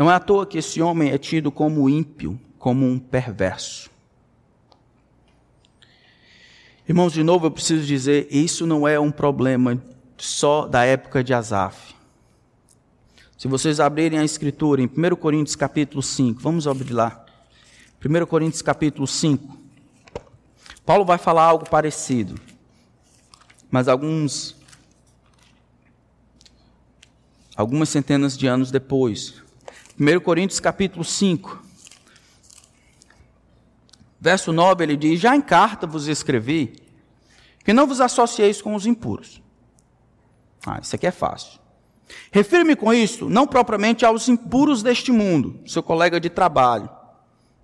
Não 0.00 0.10
é 0.10 0.14
à 0.14 0.18
toa 0.18 0.46
que 0.46 0.56
esse 0.56 0.80
homem 0.80 1.10
é 1.10 1.18
tido 1.18 1.52
como 1.52 1.86
ímpio, 1.86 2.40
como 2.58 2.86
um 2.86 2.98
perverso. 2.98 3.90
Irmãos, 6.88 7.12
de 7.12 7.22
novo 7.22 7.44
eu 7.44 7.50
preciso 7.50 7.86
dizer, 7.86 8.26
isso 8.30 8.66
não 8.66 8.88
é 8.88 8.98
um 8.98 9.10
problema 9.10 9.78
só 10.16 10.66
da 10.66 10.86
época 10.86 11.22
de 11.22 11.34
Asaf. 11.34 11.94
Se 13.36 13.46
vocês 13.46 13.78
abrirem 13.78 14.18
a 14.18 14.24
escritura 14.24 14.80
em 14.80 14.86
1 14.86 15.16
Coríntios 15.16 15.54
capítulo 15.54 16.02
5, 16.02 16.40
vamos 16.40 16.66
abrir 16.66 16.94
lá. 16.94 17.22
1 18.02 18.24
Coríntios 18.24 18.62
capítulo 18.62 19.06
5. 19.06 19.54
Paulo 20.86 21.04
vai 21.04 21.18
falar 21.18 21.44
algo 21.44 21.68
parecido. 21.68 22.40
Mas 23.70 23.86
alguns 23.86 24.56
algumas 27.54 27.90
centenas 27.90 28.38
de 28.38 28.46
anos 28.46 28.70
depois, 28.70 29.42
1 30.00 30.18
Coríntios 30.20 30.58
capítulo 30.58 31.04
5, 31.04 31.62
verso 34.18 34.50
9, 34.50 34.82
ele 34.82 34.96
diz: 34.96 35.20
Já 35.20 35.36
em 35.36 35.42
carta 35.42 35.86
vos 35.86 36.08
escrevi 36.08 36.72
que 37.62 37.74
não 37.74 37.86
vos 37.86 38.00
associeis 38.00 38.62
com 38.62 38.74
os 38.74 38.86
impuros. 38.86 39.42
Ah, 40.66 40.78
isso 40.82 40.96
aqui 40.96 41.06
é 41.06 41.10
fácil. 41.10 41.60
Refiro-me 42.32 42.74
com 42.74 42.94
isso 42.94 43.28
não 43.28 43.46
propriamente 43.46 44.02
aos 44.06 44.26
impuros 44.26 44.82
deste 44.82 45.12
mundo, 45.12 45.60
seu 45.66 45.82
colega 45.82 46.18
de 46.18 46.30
trabalho, 46.30 46.88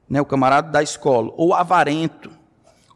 né, 0.06 0.20
o 0.20 0.26
camarada 0.26 0.70
da 0.70 0.82
escola, 0.82 1.32
ou 1.38 1.54
avarento, 1.54 2.30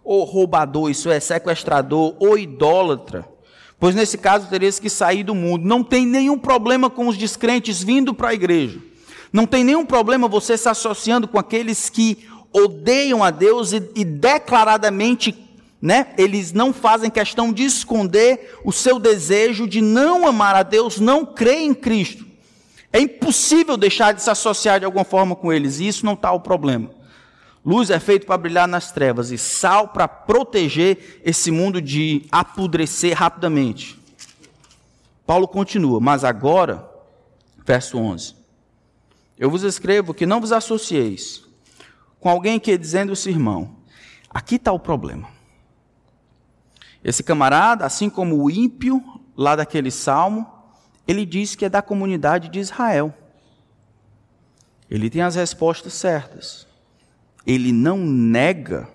ou 0.04 0.22
roubador, 0.24 0.90
isso 0.90 1.08
é, 1.08 1.18
sequestrador, 1.18 2.14
ou 2.20 2.36
idólatra, 2.36 3.26
pois 3.78 3.94
nesse 3.94 4.18
caso 4.18 4.50
terias 4.50 4.78
que 4.78 4.90
sair 4.90 5.24
do 5.24 5.34
mundo. 5.34 5.66
Não 5.66 5.82
tem 5.82 6.04
nenhum 6.04 6.38
problema 6.38 6.90
com 6.90 7.08
os 7.08 7.16
descrentes 7.16 7.82
vindo 7.82 8.12
para 8.12 8.28
a 8.28 8.34
igreja. 8.34 8.89
Não 9.32 9.46
tem 9.46 9.62
nenhum 9.62 9.86
problema 9.86 10.28
você 10.28 10.56
se 10.56 10.68
associando 10.68 11.28
com 11.28 11.38
aqueles 11.38 11.88
que 11.88 12.26
odeiam 12.52 13.22
a 13.22 13.30
Deus 13.30 13.72
e, 13.72 13.90
e 13.94 14.04
declaradamente, 14.04 15.36
né, 15.80 16.12
eles 16.18 16.52
não 16.52 16.72
fazem 16.72 17.10
questão 17.10 17.52
de 17.52 17.64
esconder 17.64 18.58
o 18.64 18.72
seu 18.72 18.98
desejo 18.98 19.68
de 19.68 19.80
não 19.80 20.26
amar 20.26 20.54
a 20.54 20.62
Deus, 20.62 20.98
não 20.98 21.24
crer 21.24 21.60
em 21.60 21.74
Cristo. 21.74 22.26
É 22.92 23.00
impossível 23.00 23.76
deixar 23.76 24.12
de 24.12 24.22
se 24.22 24.30
associar 24.30 24.80
de 24.80 24.84
alguma 24.84 25.04
forma 25.04 25.36
com 25.36 25.52
eles, 25.52 25.78
e 25.78 25.86
isso 25.86 26.04
não 26.04 26.14
está 26.14 26.32
o 26.32 26.40
problema. 26.40 26.90
Luz 27.64 27.90
é 27.90 28.00
feito 28.00 28.26
para 28.26 28.38
brilhar 28.38 28.66
nas 28.66 28.90
trevas 28.90 29.30
e 29.30 29.38
sal 29.38 29.88
para 29.88 30.08
proteger 30.08 31.20
esse 31.24 31.50
mundo 31.50 31.80
de 31.80 32.26
apodrecer 32.32 33.16
rapidamente. 33.16 33.98
Paulo 35.26 35.46
continua, 35.46 36.00
mas 36.00 36.24
agora, 36.24 36.88
verso 37.64 37.98
11. 37.98 38.39
Eu 39.40 39.50
vos 39.50 39.62
escrevo 39.62 40.12
que 40.12 40.26
não 40.26 40.38
vos 40.38 40.52
associeis 40.52 41.42
com 42.20 42.28
alguém 42.28 42.60
que 42.60 42.76
dizendo-se 42.76 43.30
irmão. 43.30 43.74
Aqui 44.28 44.56
está 44.56 44.70
o 44.70 44.78
problema. 44.78 45.30
Esse 47.02 47.22
camarada, 47.22 47.86
assim 47.86 48.10
como 48.10 48.36
o 48.36 48.50
ímpio 48.50 49.02
lá 49.34 49.56
daquele 49.56 49.90
salmo, 49.90 50.46
ele 51.08 51.24
diz 51.24 51.54
que 51.54 51.64
é 51.64 51.70
da 51.70 51.80
comunidade 51.80 52.50
de 52.50 52.58
Israel. 52.58 53.14
Ele 54.90 55.08
tem 55.08 55.22
as 55.22 55.36
respostas 55.36 55.94
certas. 55.94 56.66
Ele 57.46 57.72
não 57.72 57.96
nega 57.96 58.90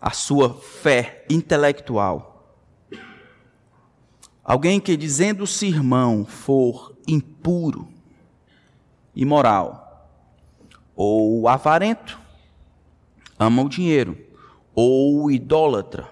a 0.00 0.10
sua 0.10 0.52
fé 0.52 1.24
intelectual. 1.30 2.58
Alguém 4.42 4.80
que 4.80 4.96
dizendo-se 4.96 5.68
irmão 5.68 6.26
for 6.26 6.96
impuro, 7.06 7.99
imoral, 9.14 10.08
ou 10.94 11.48
avarento, 11.48 12.18
ama 13.38 13.62
o 13.62 13.68
dinheiro, 13.68 14.18
ou 14.74 15.30
idólatra, 15.30 16.08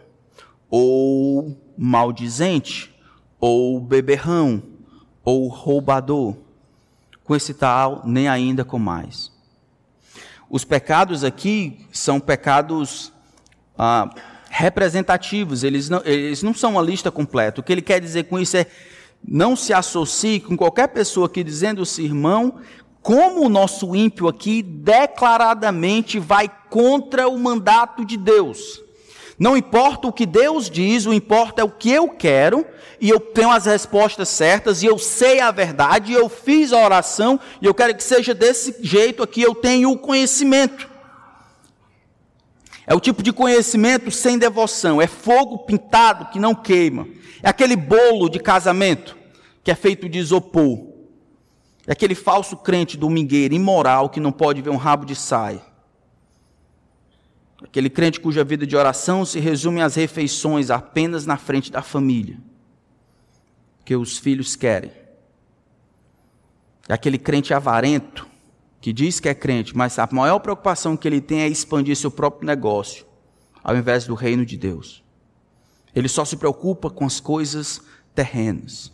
ou 0.71 1.57
maldizente, 1.77 2.95
ou 3.41 3.81
beberrão, 3.81 4.63
ou 5.25 5.49
roubador, 5.49 6.37
com 7.23 7.37
esse 7.37 7.53
tal, 7.55 8.03
nem 8.05 8.29
ainda 8.29 8.65
com 8.65 8.79
mais. 8.79 9.31
Os 10.51 10.65
pecados 10.65 11.25
aqui 11.25 11.87
são 11.93 12.19
pecados 12.19 13.13
ah, 13.77 14.09
representativos, 14.49 15.63
eles 15.63 15.91
não, 15.91 16.03
eles 16.05 16.43
não 16.43 16.55
são 16.55 16.73
uma 16.73 16.83
lista 16.83 17.11
completa. 17.11 17.61
O 17.61 17.65
que 17.65 17.71
ele 17.71 17.83
quer 17.83 18.01
dizer 18.01 18.25
com 18.25 18.39
isso 18.39 18.57
é 18.57 18.67
não 19.27 19.55
se 19.55 19.73
associe 19.73 20.41
com 20.41 20.57
qualquer 20.57 20.89
pessoa 20.89 21.29
que 21.29 21.45
dizendo-se 21.45 22.03
irmão, 22.03 22.59
como 23.09 23.47
o 23.47 23.49
nosso 23.49 23.97
ímpio 23.97 24.29
aqui 24.29 24.61
declaradamente 24.61 26.19
vai 26.19 26.47
contra 26.69 27.27
o 27.27 27.39
mandato 27.39 28.05
de 28.05 28.19
Deus. 28.19 28.83
Não 29.39 29.57
importa 29.57 30.07
o 30.07 30.13
que 30.13 30.27
Deus 30.27 30.69
diz, 30.69 31.07
o 31.07 31.15
importa 31.15 31.63
é 31.63 31.65
o 31.65 31.71
que 31.71 31.91
eu 31.91 32.11
quero, 32.11 32.67
e 33.01 33.09
eu 33.09 33.19
tenho 33.19 33.51
as 33.51 33.65
respostas 33.65 34.29
certas, 34.29 34.83
e 34.83 34.87
eu 34.87 34.99
sei 34.99 35.41
a 35.41 35.51
verdade, 35.51 36.13
e 36.13 36.17
eu 36.17 36.29
fiz 36.29 36.71
a 36.71 36.85
oração, 36.85 37.41
e 37.63 37.65
eu 37.65 37.73
quero 37.73 37.97
que 37.97 38.05
seja 38.05 38.35
desse 38.35 38.77
jeito 38.83 39.23
aqui, 39.23 39.41
eu 39.41 39.55
tenho 39.55 39.91
o 39.91 39.99
conhecimento. 39.99 40.87
É 42.87 42.95
o 42.95 43.01
tipo 43.01 43.23
de 43.23 43.33
conhecimento 43.33 44.11
sem 44.11 44.37
devoção, 44.37 45.01
é 45.01 45.07
fogo 45.07 45.61
pintado 45.61 46.27
que 46.27 46.39
não 46.39 46.55
queima. 46.55 47.09
É 47.43 47.49
aquele 47.49 47.75
bolo 47.75 48.29
de 48.29 48.39
casamento 48.39 49.17
que 49.65 49.71
é 49.71 49.75
feito 49.75 50.11
de 50.11 50.19
isopor. 50.19 50.88
É 51.89 51.93
aquele 51.93 52.15
falso 52.15 52.55
crente 52.55 52.99
domingueiro, 52.99 53.55
imoral, 53.55 54.11
que 54.11 54.21
não 54.21 54.31
pode 54.31 54.61
ver 54.61 54.69
um 54.69 54.77
rabo 54.77 55.07
de 55.07 55.17
saia. 55.17 55.63
Aquele 57.63 57.89
crente 57.89 58.21
cuja 58.21 58.45
vida 58.45 58.67
de 58.67 58.77
oração 58.77 59.25
se 59.25 59.41
resume 59.41 59.81
às 59.81 59.95
refeições 59.95 60.71
apenas 60.71 61.25
na 61.25 61.39
frente 61.39 61.73
da 61.73 61.81
família. 61.81 62.39
Que 63.87 63.97
os 63.97 64.19
filhos 64.19 64.55
querem. 64.55 64.93
É 66.87 66.93
aquele 66.93 67.17
crente 67.17 67.55
avarento 67.55 68.29
que 68.83 68.93
diz 68.93 69.19
que 69.19 69.29
é 69.31 69.35
crente, 69.35 69.75
mas 69.75 69.99
a 69.99 70.07
maior 70.13 70.41
preocupação 70.41 70.95
que 70.95 71.09
ele 71.09 71.23
tem 71.23 71.41
é 71.41 71.49
expandir 71.49 71.97
seu 71.97 72.11
próprio 72.11 72.47
negócio, 72.47 73.07
ao 73.65 73.75
invés 73.75 74.07
do 74.07 74.15
reino 74.15 74.45
de 74.45 74.59
Deus. 74.59 75.03
Ele 75.95 76.07
só 76.07 76.23
se 76.23 76.37
preocupa 76.37 76.91
com 76.91 77.07
as 77.07 77.19
coisas 77.19 77.81
terrenas. 78.15 78.93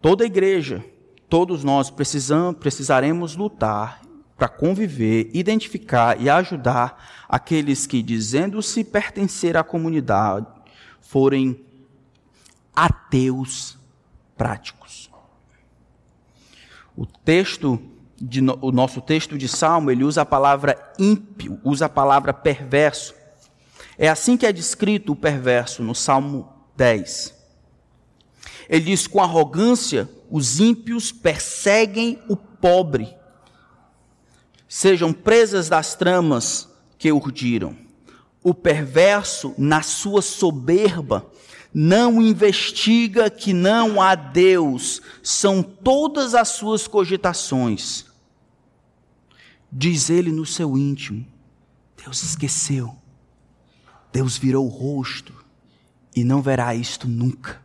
Toda 0.00 0.24
igreja, 0.24 0.84
todos 1.28 1.62
nós 1.62 1.90
precisamos, 1.90 2.56
precisaremos 2.58 3.36
lutar 3.36 4.00
para 4.36 4.48
conviver, 4.48 5.30
identificar 5.34 6.20
e 6.20 6.30
ajudar 6.30 7.26
aqueles 7.28 7.86
que, 7.86 8.02
dizendo-se 8.02 8.84
pertencer 8.84 9.56
à 9.56 9.64
comunidade, 9.64 10.46
forem 11.00 11.60
ateus 12.74 13.76
práticos. 14.36 15.10
O 16.96 17.04
texto 17.04 17.80
de, 18.20 18.40
o 18.60 18.70
nosso 18.70 19.00
texto 19.00 19.36
de 19.36 19.48
Salmo, 19.48 19.90
ele 19.90 20.04
usa 20.04 20.22
a 20.22 20.26
palavra 20.26 20.92
ímpio, 20.98 21.60
usa 21.64 21.86
a 21.86 21.88
palavra 21.88 22.32
perverso. 22.32 23.14
É 23.96 24.08
assim 24.08 24.36
que 24.36 24.46
é 24.46 24.52
descrito 24.52 25.12
o 25.12 25.16
perverso 25.16 25.82
no 25.82 25.94
Salmo 25.94 26.52
10. 26.76 27.34
Ele 28.68 28.84
diz: 28.84 29.06
com 29.06 29.20
arrogância, 29.20 30.08
os 30.30 30.60
ímpios 30.60 31.12
perseguem 31.12 32.20
o 32.28 32.36
pobre 32.36 33.18
sejam 34.68 35.12
presas 35.12 35.68
das 35.68 35.94
tramas 35.94 36.68
que 36.98 37.10
urdiram. 37.10 37.74
O 38.42 38.52
perverso, 38.52 39.54
na 39.56 39.82
sua 39.82 40.20
soberba, 40.20 41.26
não 41.72 42.22
investiga 42.22 43.30
que 43.30 43.52
não 43.52 44.00
há 44.00 44.14
Deus, 44.14 45.00
são 45.22 45.62
todas 45.62 46.34
as 46.34 46.50
suas 46.50 46.86
cogitações. 46.86 48.06
Diz 49.72 50.08
ele 50.10 50.30
no 50.30 50.46
seu 50.46 50.76
íntimo: 50.76 51.26
Deus 52.02 52.22
esqueceu, 52.22 52.96
Deus 54.12 54.36
virou 54.36 54.66
o 54.66 54.70
rosto 54.70 55.34
e 56.14 56.24
não 56.24 56.40
verá 56.40 56.74
isto 56.74 57.08
nunca. 57.08 57.60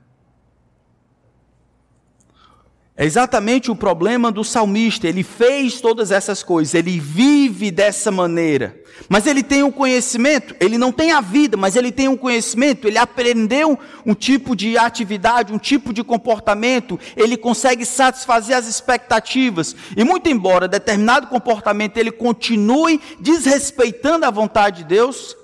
É 2.95 3.05
exatamente 3.05 3.71
o 3.71 3.75
problema 3.75 4.31
do 4.31 4.43
salmista. 4.43 5.07
Ele 5.07 5.23
fez 5.23 5.81
todas 5.81 6.11
essas 6.11 6.43
coisas, 6.43 6.75
ele 6.75 6.99
vive 6.99 7.71
dessa 7.71 8.11
maneira. 8.11 8.79
Mas 9.09 9.25
ele 9.25 9.41
tem 9.41 9.63
um 9.63 9.71
conhecimento, 9.71 10.55
ele 10.59 10.77
não 10.77 10.91
tem 10.91 11.11
a 11.11 11.19
vida, 11.19 11.57
mas 11.57 11.75
ele 11.75 11.91
tem 11.91 12.07
um 12.07 12.15
conhecimento, 12.15 12.87
ele 12.87 12.99
aprendeu 12.99 13.77
um 14.05 14.13
tipo 14.13 14.55
de 14.55 14.77
atividade, 14.77 15.51
um 15.51 15.57
tipo 15.57 15.91
de 15.91 16.03
comportamento, 16.03 16.99
ele 17.17 17.35
consegue 17.35 17.83
satisfazer 17.83 18.55
as 18.55 18.67
expectativas. 18.67 19.75
E 19.97 20.03
muito 20.03 20.29
embora 20.29 20.67
determinado 20.67 21.25
comportamento 21.25 21.97
ele 21.97 22.11
continue 22.11 23.01
desrespeitando 23.19 24.27
a 24.27 24.31
vontade 24.31 24.83
de 24.83 24.89
Deus, 24.89 25.35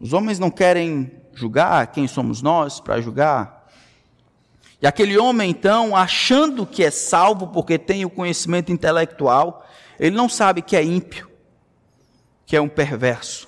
os 0.00 0.14
homens 0.14 0.38
não 0.38 0.50
querem 0.50 1.12
julgar 1.34 1.86
quem 1.88 2.08
somos 2.08 2.40
nós 2.40 2.80
para 2.80 3.00
julgar 3.00 3.61
e 4.82 4.86
aquele 4.86 5.16
homem, 5.16 5.48
então, 5.48 5.94
achando 5.94 6.66
que 6.66 6.82
é 6.82 6.90
salvo 6.90 7.46
porque 7.46 7.78
tem 7.78 8.04
o 8.04 8.10
conhecimento 8.10 8.72
intelectual, 8.72 9.64
ele 9.98 10.16
não 10.16 10.28
sabe 10.28 10.60
que 10.60 10.74
é 10.74 10.82
ímpio, 10.82 11.30
que 12.44 12.56
é 12.56 12.60
um 12.60 12.68
perverso. 12.68 13.46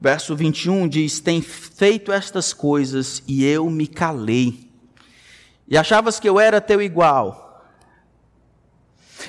Verso 0.00 0.34
21 0.34 0.88
diz: 0.88 1.20
Tem 1.20 1.40
feito 1.40 2.10
estas 2.10 2.52
coisas 2.52 3.22
e 3.28 3.44
eu 3.44 3.70
me 3.70 3.86
calei. 3.86 4.68
E 5.68 5.78
achavas 5.78 6.18
que 6.18 6.28
eu 6.28 6.40
era 6.40 6.60
teu 6.60 6.82
igual. 6.82 7.64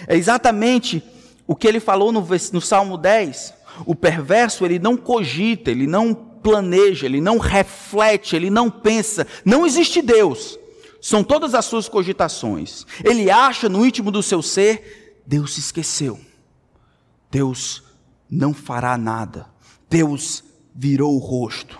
É 0.07 0.15
exatamente 0.15 1.03
o 1.45 1.55
que 1.55 1.67
ele 1.67 1.79
falou 1.79 2.11
no, 2.11 2.27
no 2.53 2.61
Salmo 2.61 2.97
10. 2.97 3.53
O 3.85 3.93
perverso, 3.93 4.65
ele 4.65 4.79
não 4.79 4.97
cogita, 4.97 5.69
ele 5.69 5.85
não 5.85 6.15
planeja, 6.41 7.05
ele 7.05 7.21
não 7.21 7.37
reflete, 7.37 8.35
ele 8.35 8.49
não 8.49 8.69
pensa. 8.69 9.27
Não 9.43 9.65
existe 9.65 10.01
Deus. 10.01 10.57
São 11.01 11.23
todas 11.23 11.53
as 11.53 11.65
suas 11.65 11.87
cogitações. 11.87 12.85
Ele 13.03 13.29
acha 13.29 13.69
no 13.69 13.85
íntimo 13.85 14.11
do 14.11 14.23
seu 14.23 14.41
ser: 14.41 15.21
Deus 15.25 15.53
se 15.53 15.59
esqueceu. 15.59 16.19
Deus 17.29 17.83
não 18.29 18.53
fará 18.53 18.97
nada. 18.97 19.47
Deus 19.89 20.43
virou 20.73 21.15
o 21.15 21.19
rosto. 21.19 21.79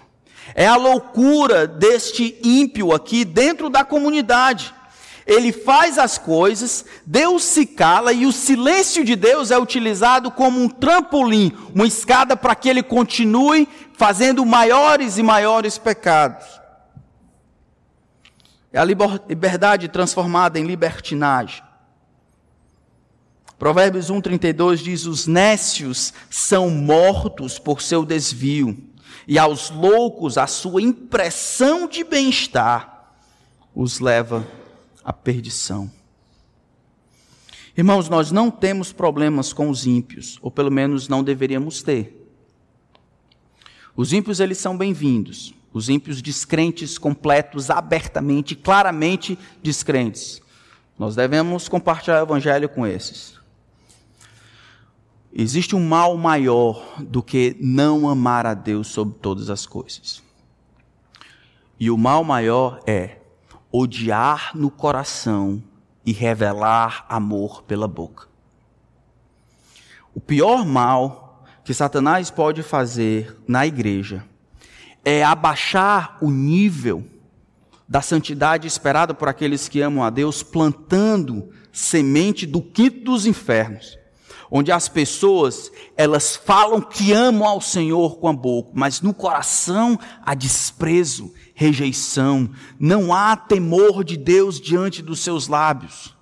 É 0.56 0.66
a 0.66 0.76
loucura 0.76 1.68
deste 1.68 2.40
ímpio 2.44 2.94
aqui 2.94 3.26
dentro 3.26 3.70
da 3.70 3.84
comunidade 3.84 4.74
ele 5.28 5.52
faz 5.52 5.98
as 5.98 6.18
coisas, 6.18 6.86
Deus 7.06 7.44
se 7.44 7.66
cala 7.66 8.14
e 8.14 8.26
o 8.26 8.32
silêncio 8.32 9.04
de 9.04 9.14
Deus 9.14 9.52
é 9.52 9.60
utilizado 9.60 10.32
como 10.32 10.60
um 10.62 10.70
trampolim, 10.70 11.52
uma 11.76 11.86
escada 11.86 12.38
para 12.38 12.56
que 12.56 12.70
ele 12.70 12.82
continue 12.82 13.68
fazendo 13.94 14.46
maiores 14.46 15.18
e 15.18 15.24
maiores 15.24 15.78
pecados. 15.78 16.46
É 18.72 18.80
a 18.80 18.86
liberdade 18.86 19.90
transformada 19.90 20.58
em 20.58 20.66
libertinagem. 20.66 21.62
Provérbios 23.60 24.10
1,32 24.10 24.78
diz: 24.78 25.06
Os 25.06 25.28
nécios 25.28 26.14
são 26.30 26.70
mortos 26.70 27.60
por 27.60 27.82
seu 27.82 28.06
desvio, 28.06 28.78
e 29.28 29.38
aos 29.38 29.72
loucos 29.72 30.38
a 30.38 30.48
sua 30.48 30.82
impressão 30.82 31.86
de 31.86 32.04
bem-estar 32.04 32.96
os 33.76 34.00
leva 34.00 34.48
a 35.08 35.14
perdição. 35.14 35.90
Irmãos, 37.78 38.10
nós 38.10 38.30
não 38.30 38.52
temos 38.52 38.92
problemas 38.92 39.54
com 39.54 39.70
os 39.70 39.86
ímpios, 39.86 40.38
ou 40.42 40.52
pelo 40.52 40.70
menos 40.70 41.08
não 41.08 41.24
deveríamos 41.24 41.82
ter. 41.82 42.30
Os 43.96 44.12
ímpios, 44.12 44.42
eles 44.42 44.58
são 44.58 44.78
bem-vindos. 44.78 45.54
Os 45.72 45.88
ímpios 45.88 46.22
descrentes, 46.22 46.98
completos, 46.98 47.70
abertamente, 47.70 48.54
claramente 48.54 49.40
descrentes. 49.64 50.42
Nós 51.00 51.16
devemos 51.16 51.70
compartilhar 51.70 52.20
o 52.20 52.26
evangelho 52.26 52.68
com 52.68 52.86
esses. 52.86 53.40
Existe 55.32 55.74
um 55.74 55.88
mal 55.88 56.18
maior 56.18 57.02
do 57.02 57.24
que 57.24 57.56
não 57.62 58.10
amar 58.10 58.46
a 58.46 58.54
Deus 58.54 58.88
sobre 58.88 59.18
todas 59.20 59.50
as 59.50 59.66
coisas. 59.66 60.22
E 61.80 61.90
o 61.90 61.98
mal 61.98 62.26
maior 62.26 62.82
é 62.86 63.17
odiar 63.80 64.52
no 64.56 64.72
coração 64.72 65.62
e 66.06 66.12
revelar 66.12 67.06
amor 67.10 67.64
pela 67.64 67.88
boca. 67.88 68.28
O 70.16 70.20
pior 70.20 70.66
mal 70.66 71.46
que 71.64 71.74
Satanás 71.74 72.32
pode 72.32 72.64
fazer 72.64 73.38
na 73.48 73.68
igreja 73.68 74.24
é 75.06 75.24
abaixar 75.24 76.18
o 76.22 76.32
nível 76.32 77.06
da 77.88 78.02
santidade 78.02 78.68
esperada 78.68 79.14
por 79.14 79.30
aqueles 79.30 79.70
que 79.70 79.82
amam 79.82 80.04
a 80.04 80.10
Deus, 80.10 80.44
plantando 80.44 81.50
semente 81.72 82.46
do 82.46 82.62
quinto 82.62 83.04
dos 83.04 83.26
infernos, 83.26 83.98
onde 84.50 84.72
as 84.72 84.90
pessoas, 84.90 85.72
elas 85.96 86.36
falam 86.36 86.82
que 86.82 87.14
amam 87.14 87.48
ao 87.48 87.62
Senhor 87.62 88.18
com 88.18 88.28
a 88.28 88.34
boca, 88.34 88.72
mas 88.74 89.02
no 89.02 89.14
coração 89.14 90.00
há 90.26 90.34
desprezo, 90.34 91.34
rejeição, 91.60 92.48
não 92.80 93.12
há 93.12 93.36
temor 93.36 94.04
de 94.04 94.16
Deus 94.16 94.62
diante 94.62 95.02
dos 95.02 95.22
seus 95.22 95.48
lábios 95.48 96.16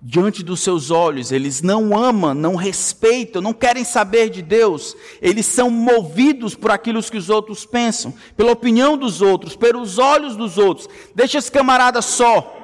diante 0.00 0.44
dos 0.44 0.60
seus 0.60 0.90
olhos, 0.90 1.32
eles 1.32 1.60
não 1.60 1.96
amam, 1.96 2.32
não 2.32 2.54
respeitam, 2.54 3.42
não 3.42 3.52
querem 3.52 3.84
saber 3.84 4.30
de 4.30 4.42
Deus, 4.42 4.96
eles 5.20 5.44
são 5.44 5.70
movidos 5.70 6.54
por 6.54 6.70
aquilo 6.70 7.02
que 7.02 7.16
os 7.16 7.28
outros 7.28 7.66
pensam, 7.66 8.14
pela 8.36 8.52
opinião 8.52 8.96
dos 8.96 9.20
outros, 9.20 9.56
pelos 9.56 9.98
olhos 9.98 10.36
dos 10.36 10.56
outros. 10.56 10.88
Deixa 11.14 11.38
esse 11.38 11.50
camarada 11.50 12.00
só, 12.00 12.54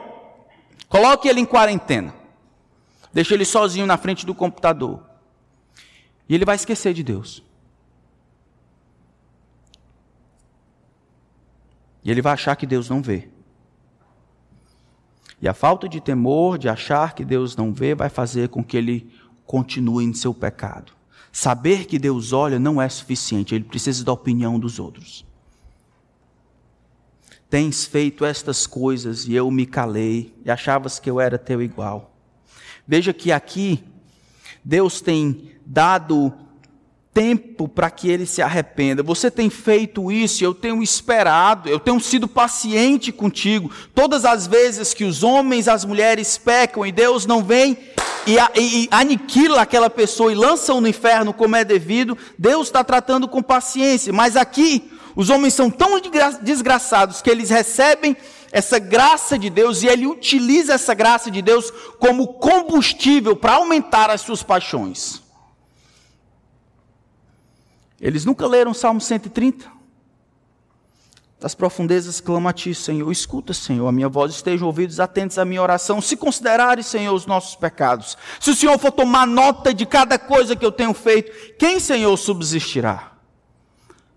coloque 0.89 1.29
ele 1.29 1.41
em 1.41 1.45
quarentena, 1.45 2.15
deixa 3.13 3.35
ele 3.35 3.45
sozinho 3.45 3.87
na 3.87 3.97
frente 3.97 4.25
do 4.25 4.35
computador, 4.35 5.03
e 6.29 6.35
ele 6.35 6.45
vai 6.45 6.55
esquecer 6.55 6.95
de 6.95 7.03
Deus. 7.03 7.44
E 12.05 12.11
ele 12.11 12.21
vai 12.21 12.35
achar 12.35 12.55
que 12.55 12.67
Deus 12.67 12.89
não 12.89 13.01
vê. 13.01 13.29
E 15.41 15.49
a 15.49 15.55
falta 15.55 15.89
de 15.89 16.01
temor, 16.01 16.59
de 16.59 16.69
achar 16.69 17.15
que 17.15 17.25
Deus 17.25 17.57
não 17.57 17.73
vê, 17.73 17.95
vai 17.95 18.09
fazer 18.09 18.49
com 18.49 18.63
que 18.63 18.77
ele 18.77 19.11
continue 19.47 20.05
em 20.05 20.13
seu 20.15 20.33
pecado. 20.33 20.93
Saber 21.33 21.87
que 21.87 21.99
Deus 21.99 22.33
olha 22.33 22.59
não 22.59 22.81
é 22.81 22.89
suficiente, 22.89 23.55
ele 23.55 23.65
precisa 23.65 24.05
da 24.05 24.13
opinião 24.13 24.59
dos 24.59 24.79
outros. 24.79 25.25
Tens 27.51 27.85
feito 27.85 28.25
estas 28.25 28.67
coisas 28.67 29.27
e 29.27 29.35
eu 29.35 29.51
me 29.51 29.67
calei, 29.67 30.35
e 30.45 30.51
achavas 30.51 30.99
que 30.99 31.11
eu 31.11 31.21
era 31.21 31.39
teu 31.39 31.61
igual. 31.61 32.15
Veja 32.87 33.13
que 33.13 33.33
aqui 33.33 33.83
Deus 34.65 35.01
tem 35.01 35.53
dado 35.67 36.33
tempo 37.15 37.69
para 37.69 37.89
que 37.89 38.11
ele 38.11 38.27
se 38.27 38.43
arrependa. 38.43 39.03
Você 39.03 39.31
tem 39.31 39.49
feito 39.49 40.11
isso, 40.11 40.45
eu 40.45 40.53
tenho 40.53 40.83
esperado, 40.83 41.69
eu 41.69 41.79
tenho 41.79 42.01
sido 42.01 42.27
paciente 42.27 43.13
contigo. 43.13 43.71
Todas 43.95 44.25
as 44.25 44.49
vezes 44.49 44.93
que 44.93 45.05
os 45.05 45.23
homens, 45.23 45.69
as 45.69 45.85
mulheres 45.85 46.37
pecam 46.37 46.85
e 46.85 46.91
Deus 46.91 47.25
não 47.25 47.43
vem 47.43 47.79
e, 48.27 48.37
e, 48.59 48.85
e 48.85 48.89
aniquila 48.91 49.63
aquela 49.63 49.89
pessoa 49.89 50.33
e 50.33 50.35
lança-o 50.35 50.81
no 50.81 50.89
inferno 50.89 51.33
como 51.33 51.55
é 51.55 51.65
devido, 51.65 52.19
Deus 52.37 52.67
está 52.67 52.83
tratando 52.83 53.29
com 53.29 53.41
paciência. 53.41 54.13
Mas 54.13 54.37
aqui, 54.37 54.91
os 55.15 55.31
homens 55.31 55.55
são 55.55 55.71
tão 55.71 56.01
desgraçados 56.43 57.23
que 57.23 57.31
eles 57.31 57.49
recebem 57.49 58.17
essa 58.51 58.79
graça 58.79 59.39
de 59.39 59.49
Deus 59.51 59.83
e 59.83 59.87
ele 59.87 60.07
utiliza 60.07 60.75
essa 60.75 60.95
graça 60.95 61.31
de 61.31 61.41
Deus 61.41 61.73
como 61.99 62.35
combustível 62.35 63.37
para 63.37 63.55
aumentar 63.55 64.11
as 64.11 64.21
suas 64.21 64.43
paixões. 64.43 65.24
Eles 68.05 68.27
nunca 68.27 68.47
leram 68.47 68.75
Salmo 68.75 69.01
130? 69.01 69.67
Das 71.41 71.55
profundezas 71.55 72.21
clama 72.21 72.51
a 72.51 72.53
ti, 72.53 72.75
Senhor. 72.75 73.11
Escuta, 73.11 73.55
Senhor, 73.55 73.89
a 73.89 73.93
minha 73.93 74.11
voz, 74.11 74.35
estejam 74.35 74.67
ouvidos 74.67 75.01
atentos 75.01 75.39
à 75.39 75.45
minha 75.47 75.63
oração. 75.63 76.03
Se 76.03 76.15
considerares, 76.15 76.85
Senhor, 76.85 77.15
os 77.15 77.25
nossos 77.25 77.57
pecados, 77.57 78.19
se 78.39 78.51
o 78.51 78.55
Senhor 78.55 78.79
for 78.79 78.93
tomar 78.93 79.27
nota 79.27 79.73
de 79.73 79.87
cada 79.87 80.19
coisa 80.19 80.55
que 80.55 80.67
eu 80.67 80.71
tenho 80.71 80.93
feito, 80.93 81.57
quem, 81.57 81.81
Senhor, 81.81 82.15
subsistirá? 82.19 83.13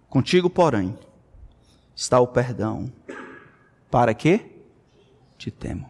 Contigo, 0.10 0.50
porém, 0.50 0.98
está 1.96 2.20
o 2.20 2.28
perdão. 2.28 2.92
Para 3.90 4.14
quê? 4.14 4.48
Te 5.38 5.50
temo. 5.50 5.90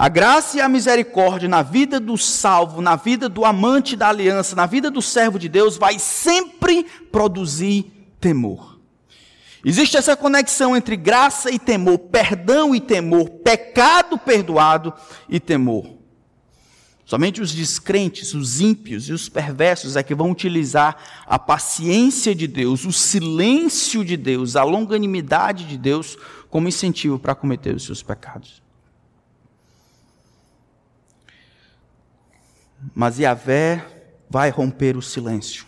A 0.00 0.08
graça 0.08 0.56
e 0.56 0.62
a 0.62 0.66
misericórdia 0.66 1.46
na 1.46 1.60
vida 1.60 2.00
do 2.00 2.16
salvo, 2.16 2.80
na 2.80 2.96
vida 2.96 3.28
do 3.28 3.44
amante 3.44 3.94
da 3.94 4.08
aliança, 4.08 4.56
na 4.56 4.64
vida 4.64 4.90
do 4.90 5.02
servo 5.02 5.38
de 5.38 5.46
Deus, 5.46 5.76
vai 5.76 5.98
sempre 5.98 6.86
produzir 7.12 7.84
temor. 8.18 8.80
Existe 9.62 9.98
essa 9.98 10.16
conexão 10.16 10.74
entre 10.74 10.96
graça 10.96 11.50
e 11.50 11.58
temor, 11.58 11.98
perdão 11.98 12.74
e 12.74 12.80
temor, 12.80 13.28
pecado 13.44 14.16
perdoado 14.16 14.94
e 15.28 15.38
temor. 15.38 15.98
Somente 17.04 17.42
os 17.42 17.52
descrentes, 17.52 18.32
os 18.32 18.58
ímpios 18.58 19.06
e 19.06 19.12
os 19.12 19.28
perversos 19.28 19.96
é 19.96 20.02
que 20.02 20.14
vão 20.14 20.30
utilizar 20.30 20.96
a 21.26 21.38
paciência 21.38 22.34
de 22.34 22.46
Deus, 22.46 22.86
o 22.86 22.92
silêncio 22.92 24.02
de 24.02 24.16
Deus, 24.16 24.56
a 24.56 24.62
longanimidade 24.62 25.66
de 25.66 25.76
Deus 25.76 26.16
como 26.48 26.68
incentivo 26.68 27.18
para 27.18 27.34
cometer 27.34 27.74
os 27.74 27.84
seus 27.84 28.02
pecados. 28.02 28.62
Mas 32.94 33.18
Yahvé 33.18 33.84
vai 34.28 34.50
romper 34.50 34.96
o 34.96 35.02
silêncio. 35.02 35.66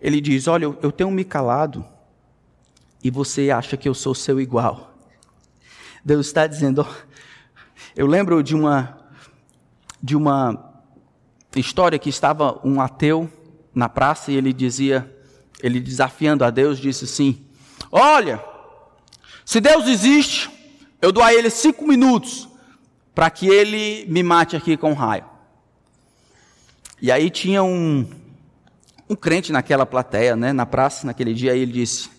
Ele 0.00 0.20
diz: 0.20 0.48
Olha, 0.48 0.64
eu 0.64 0.92
tenho 0.92 1.10
me 1.10 1.24
calado 1.24 1.86
e 3.02 3.10
você 3.10 3.50
acha 3.50 3.76
que 3.76 3.88
eu 3.88 3.94
sou 3.94 4.14
seu 4.14 4.40
igual. 4.40 4.94
Deus 6.04 6.26
está 6.26 6.46
dizendo. 6.46 6.86
Eu 7.94 8.06
lembro 8.06 8.42
de 8.42 8.54
uma 8.54 8.98
de 10.02 10.16
uma 10.16 10.72
história 11.54 11.98
que 11.98 12.08
estava 12.08 12.60
um 12.66 12.80
ateu 12.80 13.30
na 13.72 13.88
praça 13.88 14.32
e 14.32 14.36
ele 14.36 14.52
dizia, 14.52 15.14
ele 15.62 15.78
desafiando 15.78 16.44
a 16.44 16.50
Deus, 16.50 16.78
disse 16.78 17.04
assim: 17.04 17.46
Olha, 17.90 18.42
se 19.44 19.60
Deus 19.60 19.86
existe, 19.86 20.50
eu 21.00 21.12
dou 21.12 21.22
a 21.22 21.32
ele 21.32 21.50
cinco 21.50 21.86
minutos 21.86 22.48
para 23.14 23.30
que 23.30 23.46
ele 23.48 24.06
me 24.08 24.22
mate 24.22 24.56
aqui 24.56 24.76
com 24.76 24.92
raio. 24.92 25.24
E 27.00 27.10
aí 27.10 27.30
tinha 27.30 27.62
um, 27.62 28.08
um 29.08 29.16
crente 29.16 29.52
naquela 29.52 29.84
plateia, 29.84 30.36
né, 30.36 30.52
na 30.52 30.64
praça, 30.64 31.06
naquele 31.06 31.34
dia, 31.34 31.54
e 31.54 31.60
ele 31.60 31.72
disse: 31.72 32.10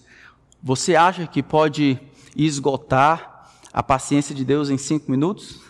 Você 0.61 0.95
acha 0.95 1.25
que 1.25 1.41
pode 1.41 1.99
esgotar 2.35 3.49
a 3.71 3.81
paciência 3.81 4.35
de 4.35 4.43
Deus 4.43 4.69
em 4.69 4.77
cinco 4.77 5.09
minutos? 5.09 5.61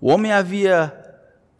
O 0.00 0.08
homem 0.08 0.32
havia 0.32 1.01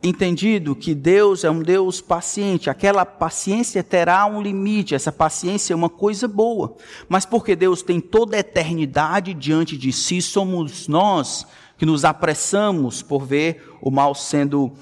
entendido 0.03 0.75
que 0.75 0.95
Deus 0.95 1.45
é 1.45 1.51
um 1.51 1.63
Deus 1.63 2.01
paciente, 2.01 2.69
aquela 2.69 3.07
paciência 3.07 3.85
terá 3.85 4.27
um 4.27 4.43
limite, 4.43 4.95
essa 4.95 5.13
paciência 5.13 5.73
é 5.73 5.77
uma 5.77 5.89
coisa 5.89 6.27
boa, 6.27 6.77
mas 7.09 7.25
porque 7.25 7.55
Deus 7.55 7.83
tem 7.83 8.01
toda 8.01 8.37
a 8.37 8.41
eternidade 8.41 9.33
diante 9.33 9.79
de 9.79 9.93
si, 9.93 10.21
somos 10.21 10.89
nós 10.89 11.47
que 11.79 11.87
nos 11.87 12.05
apressamos 12.05 13.01
por 13.01 13.25
ver 13.25 13.77
o 13.81 13.91
mal 13.91 14.15
sendo 14.15 14.73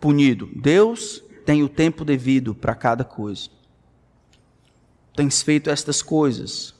punido. 0.00 0.48
Deus 0.54 1.22
tem 1.44 1.62
o 1.62 1.68
tempo 1.68 2.04
devido 2.04 2.54
para 2.54 2.74
cada 2.74 3.04
coisa. 3.04 3.48
Tens 5.14 5.42
feito 5.42 5.70
estas 5.70 6.02
coisas, 6.02 6.74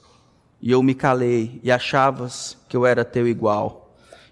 e 0.61 0.71
eu 0.71 0.83
me 0.83 0.95
calei, 0.95 1.61
e 1.63 1.71
achavas 1.71 2.57
que 2.69 2.77
eu 2.77 2.85
era 2.87 3.05
teu 3.05 3.29
igual. 3.29 3.80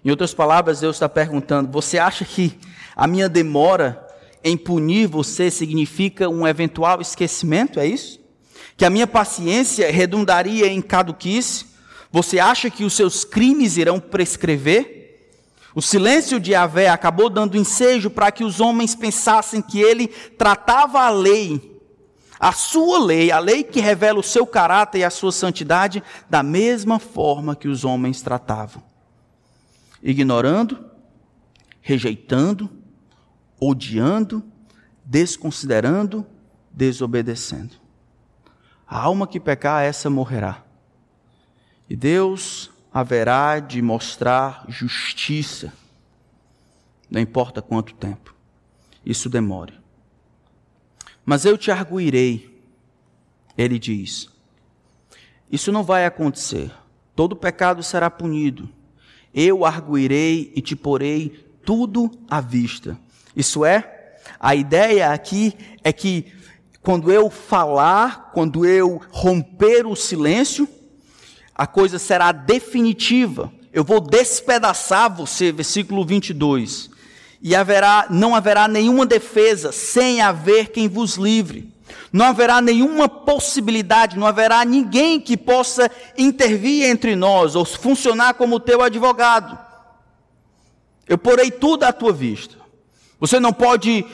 Em 0.03 0.09
outras 0.09 0.33
palavras, 0.33 0.79
Deus 0.79 0.95
está 0.95 1.09
perguntando: 1.09 1.71
você 1.71 1.97
acha 1.97 2.23
que 2.23 2.57
a 2.95 3.07
minha 3.07 3.27
demora 3.27 4.05
em 4.43 4.55
punir 4.57 5.07
você 5.07 5.51
significa 5.51 6.29
um 6.29 6.47
eventual 6.47 7.01
esquecimento, 7.01 7.79
é 7.79 7.85
isso? 7.85 8.19
Que 8.77 8.85
a 8.85 8.89
minha 8.89 9.07
paciência 9.07 9.91
redundaria 9.91 10.67
em 10.67 10.81
caduquice? 10.81 11.65
Você 12.11 12.39
acha 12.39 12.69
que 12.69 12.83
os 12.83 12.93
seus 12.93 13.23
crimes 13.23 13.77
irão 13.77 13.99
prescrever? 13.99 14.99
O 15.75 15.81
silêncio 15.81 16.39
de 16.39 16.55
Avé 16.55 16.89
acabou 16.89 17.29
dando 17.29 17.57
ensejo 17.57 18.09
para 18.09 18.31
que 18.31 18.43
os 18.43 18.59
homens 18.59 18.95
pensassem 18.95 19.61
que 19.61 19.79
ele 19.79 20.07
tratava 20.07 21.01
a 21.01 21.09
lei, 21.09 21.79
a 22.39 22.51
sua 22.51 22.99
lei, 22.99 23.31
a 23.31 23.37
lei 23.37 23.63
que 23.63 23.79
revela 23.79 24.19
o 24.19 24.23
seu 24.23 24.47
caráter 24.47 24.99
e 24.99 25.03
a 25.03 25.09
sua 25.09 25.31
santidade, 25.31 26.01
da 26.29 26.41
mesma 26.41 26.97
forma 26.97 27.55
que 27.55 27.67
os 27.67 27.85
homens 27.85 28.21
tratavam. 28.21 28.88
Ignorando, 30.01 30.89
rejeitando, 31.81 32.69
odiando, 33.59 34.43
desconsiderando, 35.03 36.25
desobedecendo. 36.71 37.75
A 38.87 38.99
alma 38.99 39.27
que 39.27 39.39
pecar, 39.39 39.83
essa 39.83 40.09
morrerá. 40.09 40.63
E 41.89 41.95
Deus 41.95 42.71
haverá 42.93 43.59
de 43.59 43.81
mostrar 43.81 44.65
justiça, 44.67 45.73
não 47.09 47.19
importa 47.19 47.61
quanto 47.61 47.93
tempo 47.93 48.39
isso 49.05 49.29
demore. 49.29 49.73
Mas 51.25 51.45
eu 51.45 51.57
te 51.57 51.71
arguirei, 51.71 52.63
ele 53.57 53.79
diz: 53.79 54.29
Isso 55.51 55.71
não 55.71 55.83
vai 55.83 56.05
acontecer. 56.05 56.71
Todo 57.15 57.35
pecado 57.35 57.83
será 57.83 58.09
punido. 58.09 58.69
Eu 59.33 59.65
arguirei 59.65 60.51
e 60.55 60.61
te 60.61 60.75
porei 60.75 61.45
tudo 61.65 62.11
à 62.29 62.41
vista. 62.41 62.97
Isso 63.35 63.63
é, 63.63 64.15
a 64.39 64.55
ideia 64.55 65.11
aqui 65.11 65.53
é 65.83 65.91
que 65.93 66.25
quando 66.81 67.11
eu 67.11 67.29
falar, 67.29 68.31
quando 68.33 68.65
eu 68.65 69.01
romper 69.11 69.85
o 69.85 69.95
silêncio, 69.95 70.67
a 71.53 71.67
coisa 71.67 71.99
será 71.99 72.31
definitiva. 72.31 73.51
Eu 73.73 73.83
vou 73.83 73.99
despedaçar 73.99 75.13
você, 75.13 75.51
versículo 75.51 76.05
22. 76.05 76.89
E 77.41 77.55
haverá, 77.55 78.07
não 78.09 78.33
haverá 78.33 78.67
nenhuma 78.67 79.05
defesa 79.05 79.71
sem 79.71 80.21
haver 80.21 80.71
quem 80.71 80.87
vos 80.87 81.15
livre. 81.15 81.71
Não 82.11 82.25
haverá 82.25 82.61
nenhuma 82.61 83.07
possibilidade, 83.07 84.17
não 84.17 84.27
haverá 84.27 84.63
ninguém 84.65 85.19
que 85.19 85.37
possa 85.37 85.89
intervir 86.17 86.85
entre 86.85 87.15
nós 87.15 87.55
ou 87.55 87.65
funcionar 87.65 88.33
como 88.33 88.59
teu 88.59 88.81
advogado. 88.81 89.57
Eu 91.07 91.17
porei 91.17 91.49
tudo 91.51 91.83
à 91.83 91.91
tua 91.93 92.13
vista. 92.13 92.55
Você 93.19 93.39
não 93.39 93.51
pode 93.51 94.05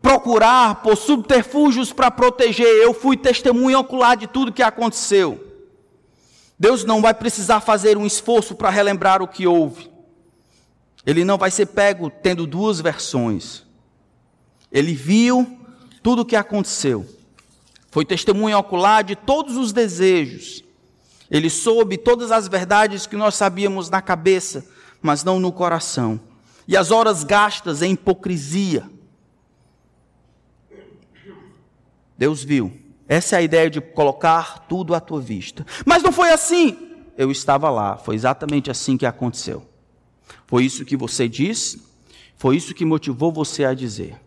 procurar 0.00 0.82
por 0.82 0.96
subterfúgios 0.96 1.92
para 1.92 2.10
proteger. 2.10 2.66
Eu 2.66 2.94
fui 2.94 3.16
testemunha 3.16 3.78
ocular 3.78 4.16
de 4.16 4.26
tudo 4.26 4.52
que 4.52 4.62
aconteceu. 4.62 5.44
Deus 6.58 6.84
não 6.84 7.02
vai 7.02 7.12
precisar 7.12 7.60
fazer 7.60 7.98
um 7.98 8.06
esforço 8.06 8.54
para 8.54 8.70
relembrar 8.70 9.20
o 9.20 9.28
que 9.28 9.46
houve. 9.46 9.90
Ele 11.04 11.24
não 11.24 11.36
vai 11.36 11.50
ser 11.50 11.66
pego 11.66 12.10
tendo 12.10 12.46
duas 12.46 12.80
versões. 12.80 13.64
Ele 14.72 14.94
viu 14.94 15.58
tudo 16.02 16.22
o 16.22 16.24
que 16.24 16.36
aconteceu. 16.36 17.06
Foi 17.96 18.04
testemunha 18.04 18.58
ocular 18.58 19.02
de 19.02 19.16
todos 19.16 19.56
os 19.56 19.72
desejos. 19.72 20.62
Ele 21.30 21.48
soube 21.48 21.96
todas 21.96 22.30
as 22.30 22.46
verdades 22.46 23.06
que 23.06 23.16
nós 23.16 23.34
sabíamos 23.36 23.88
na 23.88 24.02
cabeça, 24.02 24.66
mas 25.00 25.24
não 25.24 25.40
no 25.40 25.50
coração. 25.50 26.20
E 26.68 26.76
as 26.76 26.90
horas 26.90 27.24
gastas 27.24 27.80
em 27.80 27.92
hipocrisia. 27.92 28.84
Deus 32.18 32.44
viu. 32.44 32.70
Essa 33.08 33.36
é 33.36 33.38
a 33.38 33.42
ideia 33.42 33.70
de 33.70 33.80
colocar 33.80 34.66
tudo 34.68 34.94
à 34.94 35.00
tua 35.00 35.22
vista. 35.22 35.64
Mas 35.86 36.02
não 36.02 36.12
foi 36.12 36.30
assim. 36.30 36.76
Eu 37.16 37.30
estava 37.30 37.70
lá. 37.70 37.96
Foi 37.96 38.14
exatamente 38.14 38.70
assim 38.70 38.98
que 38.98 39.06
aconteceu. 39.06 39.66
Foi 40.46 40.66
isso 40.66 40.84
que 40.84 40.98
você 40.98 41.26
disse. 41.26 41.82
Foi 42.36 42.58
isso 42.58 42.74
que 42.74 42.84
motivou 42.84 43.32
você 43.32 43.64
a 43.64 43.72
dizer. 43.72 44.20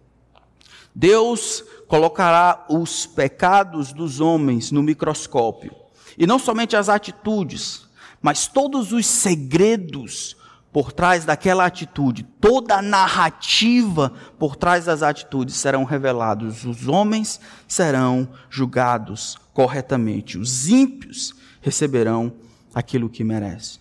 Deus 1.00 1.64
colocará 1.88 2.66
os 2.70 3.06
pecados 3.06 3.94
dos 3.94 4.20
homens 4.20 4.70
no 4.70 4.84
microscópio. 4.84 5.74
E 6.18 6.28
não 6.28 6.38
somente 6.38 6.76
as 6.76 6.90
atitudes, 6.90 7.88
mas 8.22 8.48
todos 8.48 8.92
os 8.92 9.06
segredos 9.06 10.36
por 10.74 10.92
trás 10.92 11.24
daquela 11.24 11.66
atitude, 11.66 12.24
toda 12.42 12.76
a 12.76 12.82
narrativa 12.82 14.12
por 14.38 14.58
trás 14.58 14.86
das 14.86 15.02
atitudes 15.02 15.56
serão 15.56 15.86
revelados. 15.86 16.66
Os 16.66 16.86
homens 16.90 17.40
serão 17.66 18.28
julgados 18.50 19.38
corretamente. 19.54 20.38
Os 20.38 20.68
ímpios 20.68 21.34
receberão 21.62 22.34
aquilo 22.76 23.10
que 23.10 23.24
merecem. 23.24 23.80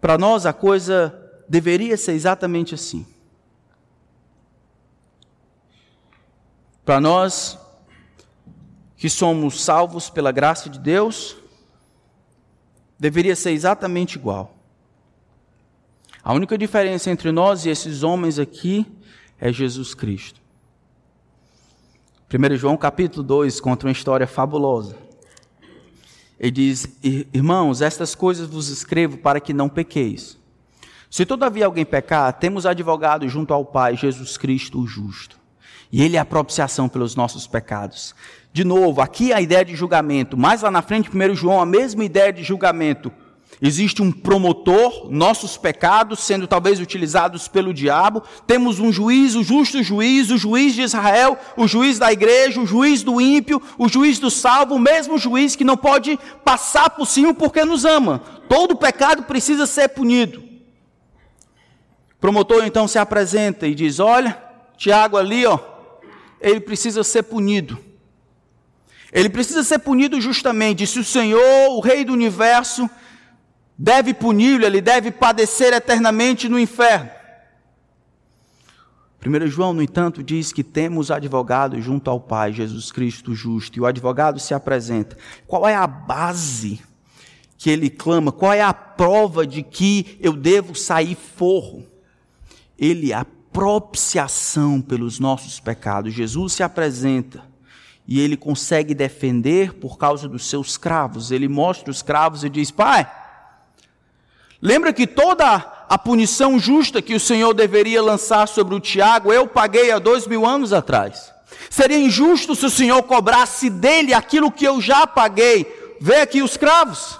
Para 0.00 0.18
nós 0.18 0.46
a 0.46 0.52
coisa 0.52 1.14
deveria 1.48 1.96
ser 1.96 2.12
exatamente 2.14 2.74
assim. 2.74 3.06
Para 6.90 7.00
nós 7.00 7.56
que 8.96 9.08
somos 9.08 9.62
salvos 9.62 10.10
pela 10.10 10.32
graça 10.32 10.68
de 10.68 10.76
Deus, 10.76 11.36
deveria 12.98 13.36
ser 13.36 13.52
exatamente 13.52 14.16
igual. 14.16 14.56
A 16.20 16.32
única 16.32 16.58
diferença 16.58 17.08
entre 17.08 17.30
nós 17.30 17.64
e 17.64 17.68
esses 17.68 18.02
homens 18.02 18.40
aqui 18.40 18.84
é 19.40 19.52
Jesus 19.52 19.94
Cristo. 19.94 20.40
1 22.28 22.56
João 22.56 22.76
capítulo 22.76 23.22
2 23.22 23.60
conta 23.60 23.86
uma 23.86 23.92
história 23.92 24.26
fabulosa. 24.26 24.96
Ele 26.40 26.50
diz: 26.50 26.88
Irmãos, 27.32 27.82
estas 27.82 28.16
coisas 28.16 28.48
vos 28.48 28.68
escrevo 28.68 29.16
para 29.18 29.38
que 29.38 29.52
não 29.54 29.68
pequeis. 29.68 30.36
Se 31.08 31.24
todavia 31.24 31.66
alguém 31.66 31.86
pecar, 31.86 32.32
temos 32.32 32.66
advogado 32.66 33.28
junto 33.28 33.54
ao 33.54 33.64
Pai, 33.64 33.96
Jesus 33.96 34.36
Cristo 34.36 34.80
o 34.80 34.88
justo. 34.88 35.39
E 35.92 36.02
ele 36.02 36.16
é 36.16 36.20
a 36.20 36.24
propiciação 36.24 36.88
pelos 36.88 37.16
nossos 37.16 37.46
pecados. 37.46 38.14
De 38.52 38.64
novo, 38.64 39.00
aqui 39.00 39.32
a 39.32 39.40
ideia 39.40 39.64
de 39.64 39.74
julgamento. 39.74 40.36
Mais 40.36 40.62
lá 40.62 40.70
na 40.70 40.82
frente, 40.82 41.10
1 41.10 41.34
João, 41.34 41.60
a 41.60 41.66
mesma 41.66 42.04
ideia 42.04 42.32
de 42.32 42.42
julgamento. 42.42 43.12
Existe 43.62 44.00
um 44.00 44.10
promotor, 44.10 45.10
nossos 45.10 45.58
pecados 45.58 46.20
sendo 46.20 46.46
talvez 46.46 46.80
utilizados 46.80 47.46
pelo 47.46 47.74
diabo. 47.74 48.22
Temos 48.46 48.78
um 48.78 48.90
juiz, 48.90 49.34
o 49.34 49.42
justo 49.42 49.82
juiz, 49.82 50.30
o 50.30 50.38
juiz 50.38 50.74
de 50.74 50.80
Israel, 50.80 51.36
o 51.56 51.68
juiz 51.68 51.98
da 51.98 52.10
igreja, 52.10 52.58
o 52.58 52.66
juiz 52.66 53.02
do 53.02 53.20
ímpio, 53.20 53.60
o 53.76 53.86
juiz 53.86 54.18
do 54.18 54.30
salvo, 54.30 54.76
o 54.76 54.78
mesmo 54.78 55.18
juiz 55.18 55.54
que 55.54 55.64
não 55.64 55.76
pode 55.76 56.18
passar 56.42 56.88
por 56.90 57.06
cima 57.06 57.34
porque 57.34 57.62
nos 57.62 57.84
ama. 57.84 58.22
Todo 58.48 58.76
pecado 58.76 59.24
precisa 59.24 59.66
ser 59.66 59.88
punido. 59.88 60.40
O 60.40 62.20
promotor 62.20 62.64
então 62.64 62.88
se 62.88 62.98
apresenta 62.98 63.66
e 63.66 63.74
diz: 63.74 64.00
Olha, 64.00 64.42
Tiago 64.78 65.18
ali, 65.18 65.44
ó, 65.44 65.58
ele 66.40 66.60
precisa 66.60 67.04
ser 67.04 67.24
punido. 67.24 67.78
Ele 69.12 69.28
precisa 69.28 69.62
ser 69.62 69.80
punido 69.80 70.20
justamente. 70.20 70.86
Se 70.86 70.98
o 70.98 71.04
Senhor, 71.04 71.70
o 71.70 71.80
Rei 71.80 72.04
do 72.04 72.12
universo, 72.12 72.88
deve 73.76 74.14
puni-lo, 74.14 74.64
ele 74.64 74.80
deve 74.80 75.10
padecer 75.10 75.72
eternamente 75.72 76.48
no 76.48 76.58
inferno. 76.58 77.10
1 79.24 79.48
João, 79.48 79.74
no 79.74 79.82
entanto, 79.82 80.22
diz 80.22 80.50
que 80.50 80.64
temos 80.64 81.10
advogado 81.10 81.78
junto 81.80 82.08
ao 82.08 82.18
Pai, 82.18 82.52
Jesus 82.54 82.90
Cristo 82.90 83.34
justo, 83.34 83.76
e 83.76 83.80
o 83.80 83.86
advogado 83.86 84.40
se 84.40 84.54
apresenta. 84.54 85.16
Qual 85.46 85.68
é 85.68 85.74
a 85.74 85.86
base 85.86 86.80
que 87.58 87.68
ele 87.68 87.90
clama? 87.90 88.32
Qual 88.32 88.52
é 88.52 88.62
a 88.62 88.72
prova 88.72 89.46
de 89.46 89.62
que 89.62 90.16
eu 90.20 90.32
devo 90.32 90.74
sair 90.74 91.14
forro? 91.14 91.84
Ele 92.78 93.12
é 93.12 93.16
a 93.16 93.26
propiciação 93.52 94.80
pelos 94.80 95.18
nossos 95.18 95.60
pecados. 95.60 96.14
Jesus 96.14 96.52
se 96.52 96.62
apresenta 96.62 97.42
e 98.06 98.20
ele 98.20 98.36
consegue 98.36 98.94
defender 98.94 99.74
por 99.74 99.98
causa 99.98 100.28
dos 100.28 100.48
seus 100.48 100.76
cravos. 100.76 101.30
Ele 101.30 101.48
mostra 101.48 101.90
os 101.90 102.02
cravos 102.02 102.44
e 102.44 102.48
diz: 102.48 102.70
Pai, 102.70 103.10
Lembra 104.62 104.92
que 104.92 105.06
toda 105.06 105.46
a 105.88 105.96
punição 105.96 106.58
justa 106.58 107.00
que 107.00 107.14
o 107.14 107.20
Senhor 107.20 107.54
deveria 107.54 108.02
lançar 108.02 108.46
sobre 108.46 108.74
o 108.74 108.80
Tiago, 108.80 109.32
eu 109.32 109.46
paguei 109.46 109.90
há 109.90 109.98
dois 109.98 110.26
mil 110.26 110.44
anos 110.44 110.72
atrás. 110.72 111.32
Seria 111.70 111.98
injusto 111.98 112.54
se 112.54 112.66
o 112.66 112.70
Senhor 112.70 113.02
cobrasse 113.04 113.70
dele 113.70 114.12
aquilo 114.12 114.50
que 114.50 114.66
eu 114.66 114.80
já 114.80 115.06
paguei. 115.06 115.96
Vê 116.00 116.16
aqui 116.16 116.42
os 116.42 116.56
cravos. 116.56 117.18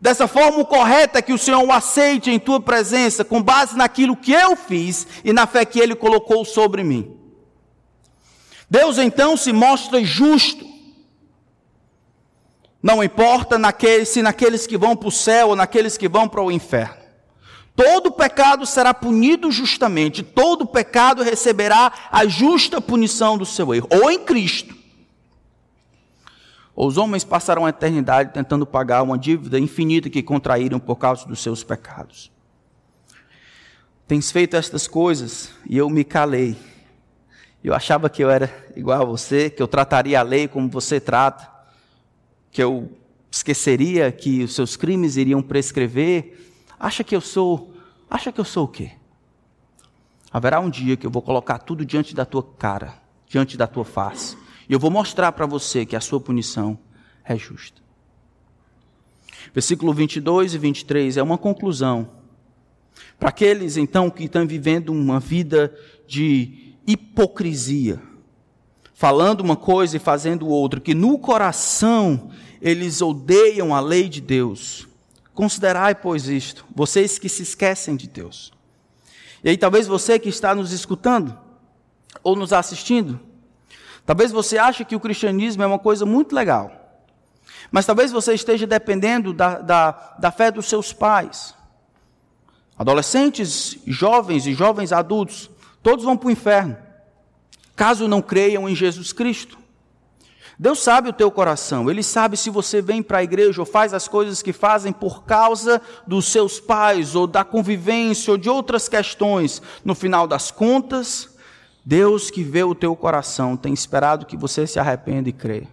Dessa 0.00 0.28
forma 0.28 0.64
correta 0.64 1.20
que 1.20 1.32
o 1.32 1.38
Senhor 1.38 1.62
o 1.64 1.72
aceite 1.72 2.30
em 2.30 2.38
tua 2.38 2.60
presença, 2.60 3.24
com 3.24 3.42
base 3.42 3.76
naquilo 3.76 4.16
que 4.16 4.32
eu 4.32 4.54
fiz 4.56 5.06
e 5.24 5.32
na 5.32 5.46
fé 5.46 5.64
que 5.64 5.80
ele 5.80 5.94
colocou 5.94 6.44
sobre 6.44 6.84
mim. 6.84 7.16
Deus 8.70 8.98
então 8.98 9.36
se 9.36 9.52
mostra 9.52 10.02
justo 10.04 10.68
não 12.82 13.02
importa 13.02 13.58
se 14.06 14.22
naqueles 14.22 14.66
que 14.66 14.78
vão 14.78 14.94
para 14.94 15.08
o 15.08 15.12
céu 15.12 15.48
ou 15.48 15.56
naqueles 15.56 15.96
que 15.96 16.08
vão 16.08 16.28
para 16.28 16.42
o 16.42 16.50
inferno. 16.50 16.96
Todo 17.74 18.10
pecado 18.10 18.66
será 18.66 18.92
punido 18.92 19.50
justamente, 19.50 20.22
todo 20.22 20.66
pecado 20.66 21.22
receberá 21.22 21.92
a 22.10 22.26
justa 22.26 22.80
punição 22.80 23.38
do 23.38 23.46
seu 23.46 23.74
erro, 23.74 23.88
ou 23.90 24.10
em 24.10 24.18
Cristo. 24.18 24.76
Os 26.80 26.96
homens 26.96 27.24
passarão 27.24 27.66
a 27.66 27.70
eternidade 27.70 28.32
tentando 28.32 28.64
pagar 28.64 29.02
uma 29.02 29.18
dívida 29.18 29.58
infinita 29.58 30.08
que 30.08 30.22
contraíram 30.22 30.78
por 30.78 30.94
causa 30.94 31.26
dos 31.26 31.40
seus 31.40 31.64
pecados. 31.64 32.30
Tens 34.06 34.30
feito 34.30 34.54
estas 34.54 34.86
coisas 34.86 35.50
e 35.68 35.76
eu 35.76 35.90
me 35.90 36.04
calei. 36.04 36.56
Eu 37.64 37.74
achava 37.74 38.08
que 38.08 38.22
eu 38.22 38.30
era 38.30 38.48
igual 38.76 39.02
a 39.02 39.04
você, 39.04 39.50
que 39.50 39.60
eu 39.60 39.66
trataria 39.66 40.20
a 40.20 40.22
lei 40.22 40.46
como 40.46 40.68
você 40.68 41.00
trata 41.00 41.50
que 42.52 42.62
eu 42.62 42.96
esqueceria 43.28 44.12
que 44.12 44.44
os 44.44 44.54
seus 44.54 44.76
crimes 44.76 45.16
iriam 45.16 45.42
prescrever, 45.42 46.54
acha 46.78 47.02
que 47.02 47.16
eu 47.16 47.20
sou, 47.20 47.74
acha 48.08 48.30
que 48.30 48.40
eu 48.40 48.44
sou 48.44 48.66
o 48.66 48.68
quê? 48.68 48.92
Haverá 50.30 50.60
um 50.60 50.70
dia 50.70 50.96
que 50.96 51.04
eu 51.04 51.10
vou 51.10 51.22
colocar 51.22 51.58
tudo 51.58 51.84
diante 51.84 52.14
da 52.14 52.24
tua 52.24 52.44
cara, 52.56 52.94
diante 53.26 53.56
da 53.56 53.66
tua 53.66 53.84
face, 53.84 54.38
e 54.68 54.72
eu 54.72 54.78
vou 54.78 54.90
mostrar 54.90 55.32
para 55.32 55.46
você 55.46 55.86
que 55.86 55.96
a 55.96 56.00
sua 56.00 56.20
punição 56.20 56.78
é 57.24 57.36
justa. 57.36 57.80
Versículo 59.54 59.94
22 59.94 60.54
e 60.54 60.58
23 60.58 61.16
é 61.16 61.22
uma 61.22 61.38
conclusão. 61.38 62.10
Para 63.18 63.30
aqueles 63.30 63.76
então 63.76 64.10
que 64.10 64.24
estão 64.24 64.46
vivendo 64.46 64.90
uma 64.90 65.18
vida 65.18 65.74
de 66.06 66.74
hipocrisia, 66.86 68.00
falando 68.94 69.40
uma 69.40 69.56
coisa 69.56 69.96
e 69.96 70.00
fazendo 70.00 70.48
outra, 70.48 70.80
que 70.80 70.94
no 70.94 71.18
coração 71.18 72.30
eles 72.60 73.00
odeiam 73.00 73.74
a 73.74 73.80
lei 73.80 74.08
de 74.08 74.20
Deus. 74.20 74.86
Considerai, 75.32 75.94
pois, 75.94 76.28
isto, 76.28 76.66
vocês 76.74 77.18
que 77.18 77.28
se 77.28 77.42
esquecem 77.42 77.96
de 77.96 78.08
Deus. 78.08 78.52
E 79.42 79.50
aí, 79.50 79.56
talvez 79.56 79.86
você 79.86 80.18
que 80.18 80.28
está 80.28 80.54
nos 80.54 80.72
escutando 80.72 81.38
ou 82.24 82.34
nos 82.34 82.52
assistindo, 82.52 83.20
talvez 84.08 84.32
você 84.32 84.56
ache 84.56 84.86
que 84.86 84.96
o 84.96 85.00
cristianismo 85.00 85.62
é 85.62 85.66
uma 85.66 85.78
coisa 85.78 86.06
muito 86.06 86.34
legal, 86.34 86.72
mas 87.70 87.84
talvez 87.84 88.10
você 88.10 88.32
esteja 88.32 88.66
dependendo 88.66 89.34
da, 89.34 89.58
da, 89.58 90.16
da 90.18 90.30
fé 90.30 90.50
dos 90.50 90.64
seus 90.64 90.94
pais. 90.94 91.54
Adolescentes, 92.78 93.76
jovens 93.86 94.46
e 94.46 94.54
jovens 94.54 94.92
adultos, 94.92 95.50
todos 95.82 96.06
vão 96.06 96.16
para 96.16 96.28
o 96.28 96.30
inferno, 96.30 96.74
caso 97.76 98.08
não 98.08 98.22
creiam 98.22 98.66
em 98.66 98.74
Jesus 98.74 99.12
Cristo. 99.12 99.58
Deus 100.58 100.82
sabe 100.82 101.10
o 101.10 101.12
teu 101.12 101.30
coração, 101.30 101.90
Ele 101.90 102.02
sabe 102.02 102.38
se 102.38 102.48
você 102.48 102.80
vem 102.80 103.02
para 103.02 103.18
a 103.18 103.22
igreja 103.22 103.60
ou 103.60 103.66
faz 103.66 103.92
as 103.92 104.08
coisas 104.08 104.40
que 104.40 104.54
fazem 104.54 104.90
por 104.90 105.24
causa 105.24 105.82
dos 106.06 106.32
seus 106.32 106.58
pais, 106.58 107.14
ou 107.14 107.26
da 107.26 107.44
convivência, 107.44 108.30
ou 108.30 108.38
de 108.38 108.48
outras 108.48 108.88
questões. 108.88 109.60
No 109.84 109.94
final 109.94 110.26
das 110.26 110.50
contas, 110.50 111.36
Deus 111.88 112.30
que 112.30 112.44
vê 112.44 112.62
o 112.62 112.74
teu 112.74 112.94
coração 112.94 113.56
tem 113.56 113.72
esperado 113.72 114.26
que 114.26 114.36
você 114.36 114.66
se 114.66 114.78
arrependa 114.78 115.30
e 115.30 115.32
crê. 115.32 115.66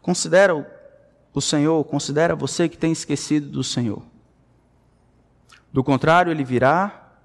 Considera 0.00 0.54
o 1.34 1.40
Senhor, 1.40 1.82
considera 1.82 2.36
você 2.36 2.68
que 2.68 2.78
tem 2.78 2.92
esquecido 2.92 3.48
do 3.48 3.64
Senhor. 3.64 4.00
Do 5.72 5.82
contrário, 5.82 6.30
ele 6.30 6.44
virá 6.44 7.16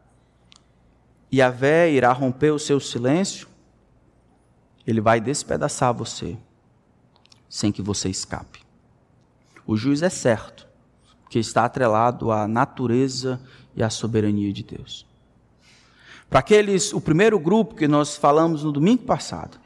e 1.32 1.40
a 1.40 1.52
vé 1.52 1.92
irá 1.92 2.12
romper 2.12 2.50
o 2.50 2.58
seu 2.58 2.80
silêncio 2.80 3.48
ele 4.88 5.02
vai 5.02 5.22
despedaçar 5.22 5.94
você, 5.94 6.36
sem 7.48 7.72
que 7.72 7.80
você 7.80 8.10
escape. 8.10 8.66
O 9.68 9.78
juiz 9.78 10.02
é 10.02 10.10
certo, 10.10 10.68
porque 11.22 11.38
está 11.38 11.66
atrelado 11.66 12.32
à 12.32 12.48
natureza 12.48 13.40
e 13.76 13.84
à 13.84 13.90
soberania 13.92 14.52
de 14.52 14.64
Deus. 14.64 15.09
Para 16.30 16.40
aqueles, 16.40 16.94
o 16.94 17.02
primeiro 17.02 17.40
grupo 17.40 17.74
que 17.74 17.88
nós 17.88 18.16
falamos 18.16 18.64
no 18.64 18.72
domingo 18.72 19.04
passado, 19.04 19.58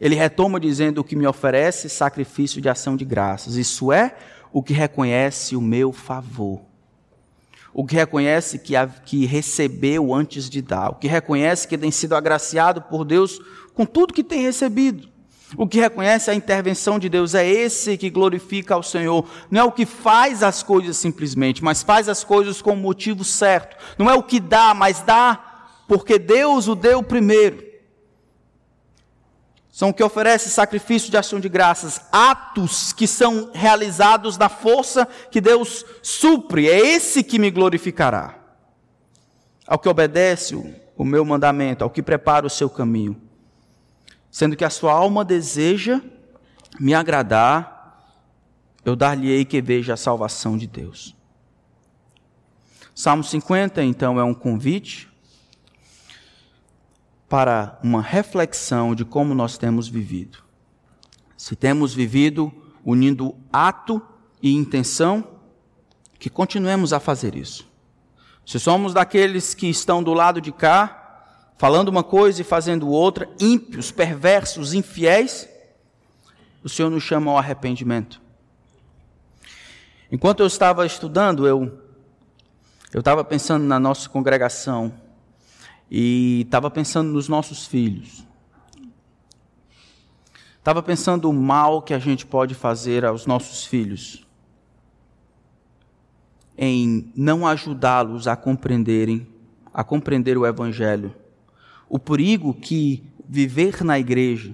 ele 0.00 0.14
retoma 0.14 0.60
dizendo: 0.60 1.00
O 1.00 1.04
que 1.04 1.16
me 1.16 1.26
oferece 1.26 1.88
sacrifício 1.88 2.60
de 2.60 2.68
ação 2.68 2.96
de 2.96 3.04
graças, 3.04 3.56
isso 3.56 3.90
é 3.90 4.16
o 4.52 4.62
que 4.62 4.72
reconhece 4.72 5.56
o 5.56 5.60
meu 5.60 5.92
favor. 5.92 6.60
O 7.74 7.84
que 7.84 7.96
reconhece 7.96 8.58
que, 8.58 8.74
que 9.04 9.26
recebeu 9.26 10.14
antes 10.14 10.48
de 10.48 10.62
dar, 10.62 10.90
o 10.90 10.94
que 10.94 11.08
reconhece 11.08 11.68
que 11.68 11.76
tem 11.76 11.90
sido 11.90 12.14
agraciado 12.14 12.80
por 12.82 13.04
Deus 13.04 13.38
com 13.74 13.84
tudo 13.84 14.14
que 14.14 14.24
tem 14.24 14.40
recebido. 14.40 15.08
O 15.56 15.66
que 15.66 15.78
reconhece 15.78 16.30
a 16.30 16.34
intervenção 16.34 16.98
de 16.98 17.08
Deus 17.08 17.34
é 17.34 17.46
esse 17.46 17.96
que 17.96 18.10
glorifica 18.10 18.74
ao 18.74 18.82
Senhor. 18.82 19.28
Não 19.50 19.60
é 19.60 19.64
o 19.64 19.70
que 19.70 19.86
faz 19.86 20.42
as 20.42 20.62
coisas 20.62 20.96
simplesmente, 20.96 21.62
mas 21.62 21.82
faz 21.82 22.08
as 22.08 22.24
coisas 22.24 22.60
com 22.60 22.72
o 22.72 22.76
motivo 22.76 23.22
certo. 23.22 23.76
Não 23.96 24.10
é 24.10 24.14
o 24.14 24.22
que 24.22 24.40
dá, 24.40 24.74
mas 24.74 25.02
dá 25.02 25.45
porque 25.86 26.18
Deus 26.18 26.68
o 26.68 26.74
deu 26.74 27.02
primeiro. 27.02 27.64
São 29.70 29.92
que 29.92 30.02
oferece 30.02 30.48
sacrifício 30.48 31.10
de 31.10 31.16
ação 31.16 31.38
de 31.38 31.48
graças, 31.48 32.00
atos 32.10 32.92
que 32.92 33.06
são 33.06 33.50
realizados 33.52 34.38
na 34.38 34.48
força 34.48 35.06
que 35.30 35.40
Deus 35.40 35.84
supre. 36.02 36.68
É 36.68 36.78
esse 36.78 37.22
que 37.22 37.38
me 37.38 37.50
glorificará. 37.50 38.38
Ao 39.66 39.78
que 39.78 39.88
obedece 39.88 40.54
o 40.96 41.04
meu 41.04 41.24
mandamento, 41.24 41.84
ao 41.84 41.90
que 41.90 42.02
prepara 42.02 42.46
o 42.46 42.50
seu 42.50 42.70
caminho 42.70 43.26
sendo 44.36 44.54
que 44.54 44.66
a 44.66 44.68
sua 44.68 44.92
alma 44.92 45.24
deseja 45.24 45.98
me 46.78 46.92
agradar, 46.92 48.12
eu 48.84 48.94
dar-lhe-ei 48.94 49.46
que 49.46 49.62
veja 49.62 49.94
a 49.94 49.96
salvação 49.96 50.58
de 50.58 50.66
Deus. 50.66 51.16
Salmo 52.94 53.24
50, 53.24 53.82
então, 53.82 54.20
é 54.20 54.24
um 54.24 54.34
convite 54.34 55.08
para 57.28 57.78
uma 57.82 58.00
reflexão 58.00 58.94
de 58.94 59.04
como 59.04 59.34
nós 59.34 59.58
temos 59.58 59.88
vivido. 59.88 60.38
Se 61.36 61.56
temos 61.56 61.92
vivido 61.92 62.52
unindo 62.84 63.34
ato 63.52 64.00
e 64.42 64.54
intenção, 64.54 65.26
que 66.18 66.30
continuemos 66.30 66.92
a 66.92 67.00
fazer 67.00 67.34
isso. 67.34 67.68
Se 68.44 68.60
somos 68.60 68.94
daqueles 68.94 69.54
que 69.54 69.68
estão 69.68 70.02
do 70.02 70.14
lado 70.14 70.40
de 70.40 70.52
cá, 70.52 71.50
falando 71.58 71.88
uma 71.88 72.04
coisa 72.04 72.40
e 72.40 72.44
fazendo 72.44 72.88
outra, 72.88 73.28
ímpios, 73.40 73.90
perversos, 73.90 74.72
infiéis, 74.72 75.48
o 76.62 76.68
Senhor 76.68 76.90
nos 76.90 77.02
chama 77.02 77.30
ao 77.30 77.38
arrependimento. 77.38 78.20
Enquanto 80.10 80.40
eu 80.40 80.46
estava 80.46 80.86
estudando, 80.86 81.46
eu 81.46 81.86
eu 82.92 83.00
estava 83.00 83.22
pensando 83.22 83.64
na 83.64 83.78
nossa 83.78 84.08
congregação 84.08 84.94
e 85.90 86.42
estava 86.42 86.70
pensando 86.70 87.12
nos 87.12 87.28
nossos 87.28 87.66
filhos. 87.66 88.26
Estava 90.58 90.82
pensando 90.82 91.30
o 91.30 91.32
mal 91.32 91.80
que 91.82 91.94
a 91.94 91.98
gente 91.98 92.26
pode 92.26 92.54
fazer 92.54 93.04
aos 93.04 93.26
nossos 93.26 93.64
filhos 93.64 94.24
em 96.58 97.12
não 97.14 97.46
ajudá-los 97.46 98.26
a 98.26 98.34
compreenderem, 98.34 99.26
a 99.72 99.84
compreender 99.84 100.38
o 100.38 100.46
evangelho 100.46 101.14
o 101.88 101.98
perigo 101.98 102.52
que 102.52 103.02
viver 103.28 103.82
na 103.84 103.98
igreja 103.98 104.52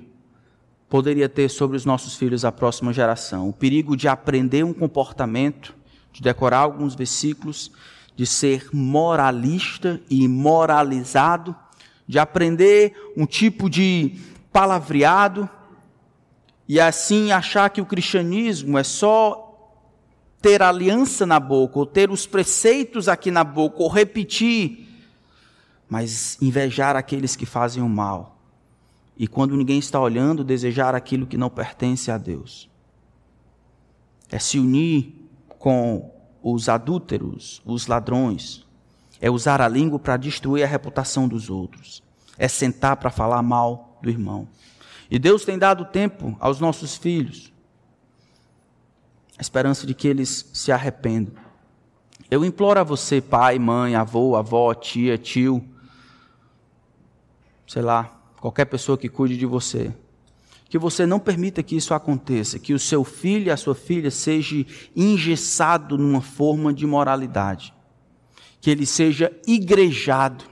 poderia 0.89 1.29
ter 1.29 1.49
sobre 1.49 1.77
os 1.77 1.87
nossos 1.87 2.15
filhos 2.15 2.45
a 2.45 2.53
próxima 2.53 2.93
geração. 2.93 3.49
O 3.49 3.53
perigo 3.53 3.97
de 3.97 4.09
aprender 4.09 4.63
um 4.63 4.75
comportamento, 4.75 5.75
de 6.13 6.21
decorar 6.21 6.59
alguns 6.59 6.95
versículos, 6.95 7.73
de 8.15 8.27
ser 8.27 8.69
moralista 8.73 10.01
e 10.09 10.27
moralizado, 10.29 11.55
de 12.07 12.19
aprender 12.19 12.95
um 13.17 13.27
tipo 13.27 13.71
de 13.71 14.19
palavreado 14.53 15.49
e 16.69 16.79
assim 16.79 17.33
achar 17.33 17.71
que 17.71 17.81
o 17.81 17.87
cristianismo 17.87 18.79
é 18.79 18.85
só 18.85 19.49
ter 20.41 20.63
aliança 20.63 21.25
na 21.25 21.39
boca, 21.39 21.79
ou 21.79 21.87
ter 21.87 22.11
os 22.11 22.27
preceitos 22.27 23.09
aqui 23.09 23.31
na 23.31 23.45
boca, 23.45 23.83
ou 23.83 23.89
repetir 23.89 24.93
mas 25.93 26.41
invejar 26.41 26.97
aqueles 26.97 27.37
que 27.37 27.45
fazem 27.45 27.83
o 27.83 27.89
mal. 27.89 28.39
E 29.15 29.29
quando 29.29 29.55
ninguém 29.55 29.79
está 29.79 30.01
olhando, 30.01 30.43
desejar 30.43 30.95
aquilo 30.95 31.27
que 31.27 31.37
não 31.37 31.51
pertence 31.51 32.11
a 32.11 32.17
Deus. 32.17 32.67
É 34.31 34.39
se 34.39 34.59
unir 34.59 35.29
com 35.59 36.11
os 36.43 36.69
adúlteros, 36.69 37.63
os 37.65 37.87
ladrões. 37.87 38.67
É 39.21 39.31
usar 39.31 39.61
a 39.61 39.69
língua 39.69 39.99
para 39.99 40.17
destruir 40.17 40.65
a 40.65 40.67
reputação 40.67 41.29
dos 41.29 41.49
outros. 41.49 42.03
É 42.37 42.49
sentar 42.49 42.97
para 42.97 43.11
falar 43.11 43.43
mal 43.43 43.99
do 44.03 44.11
irmão. 44.11 44.49
E 45.11 45.19
Deus 45.19 45.45
tem 45.45 45.59
dado 45.59 45.85
tempo 45.85 46.37
aos 46.41 46.59
nossos 46.59 46.97
filhos. 46.97 47.53
A 49.39 49.41
esperança 49.41 49.87
de 49.87 49.95
que 49.95 50.09
eles 50.09 50.51
se 50.53 50.73
arrependam. 50.73 51.35
Eu 52.31 52.45
imploro 52.45 52.81
a 52.81 52.83
você, 52.83 53.21
pai, 53.21 53.59
mãe, 53.59 53.95
avô, 53.95 54.37
avó, 54.37 54.73
tia, 54.75 55.19
tio, 55.19 55.63
sei 57.67 57.83
lá, 57.83 58.19
qualquer 58.41 58.65
pessoa 58.65 58.99
que 58.99 59.09
cuide 59.09 59.37
de 59.37 59.47
você, 59.47 59.95
que 60.73 60.79
você 60.79 61.05
não 61.05 61.21
permita 61.21 61.63
que 61.63 61.77
isso 61.77 61.93
aconteça, 61.93 62.59
que 62.59 62.73
o 62.73 62.79
seu 62.79 63.05
filho 63.05 63.49
e 63.49 63.51
a 63.51 63.59
sua 63.59 63.75
filha 63.75 64.11
seja 64.11 64.65
engessado 64.97 65.99
numa 65.99 66.23
forma 66.23 66.73
de 66.73 66.87
moralidade, 66.87 67.75
que 68.59 68.71
ele 68.71 68.87
seja 68.87 69.31
igrejado, 69.47 70.45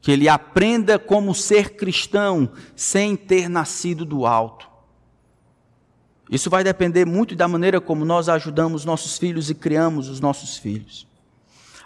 que 0.00 0.10
ele 0.10 0.28
aprenda 0.28 0.98
como 0.98 1.32
ser 1.32 1.76
cristão 1.76 2.50
sem 2.74 3.14
ter 3.14 3.48
nascido 3.48 4.04
do 4.04 4.26
alto. 4.26 4.68
Isso 6.28 6.50
vai 6.50 6.64
depender 6.64 7.04
muito 7.04 7.36
da 7.36 7.46
maneira 7.46 7.80
como 7.80 8.04
nós 8.04 8.28
ajudamos 8.28 8.84
nossos 8.84 9.16
filhos 9.16 9.48
e 9.48 9.54
criamos 9.54 10.08
os 10.08 10.18
nossos 10.18 10.56
filhos. 10.56 11.06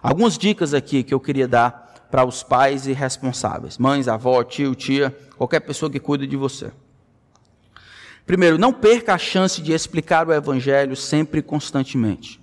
Algumas 0.03 0.39
dicas 0.39 0.72
aqui 0.72 1.03
que 1.03 1.12
eu 1.12 1.20
queria 1.20 1.47
dar 1.47 2.09
para 2.11 2.24
os 2.24 2.43
pais 2.43 2.86
e 2.86 2.95
responsáveis, 2.95 3.76
mães, 3.76 4.09
avó, 4.09 4.43
tio, 4.43 4.74
tia, 4.74 5.14
qualquer 5.36 5.61
pessoa 5.61 5.91
que 5.91 6.01
cuide 6.01 6.26
de 6.26 6.39
você. 6.39 6.72
Primeiro, 8.27 8.59
não 8.59 8.73
perca 8.73 9.14
a 9.14 9.18
chance 9.18 9.61
de 9.61 9.73
explicar 9.73 10.27
o 10.27 10.33
evangelho 10.33 10.97
sempre 10.97 11.41
e 11.41 11.43
constantemente. 11.43 12.41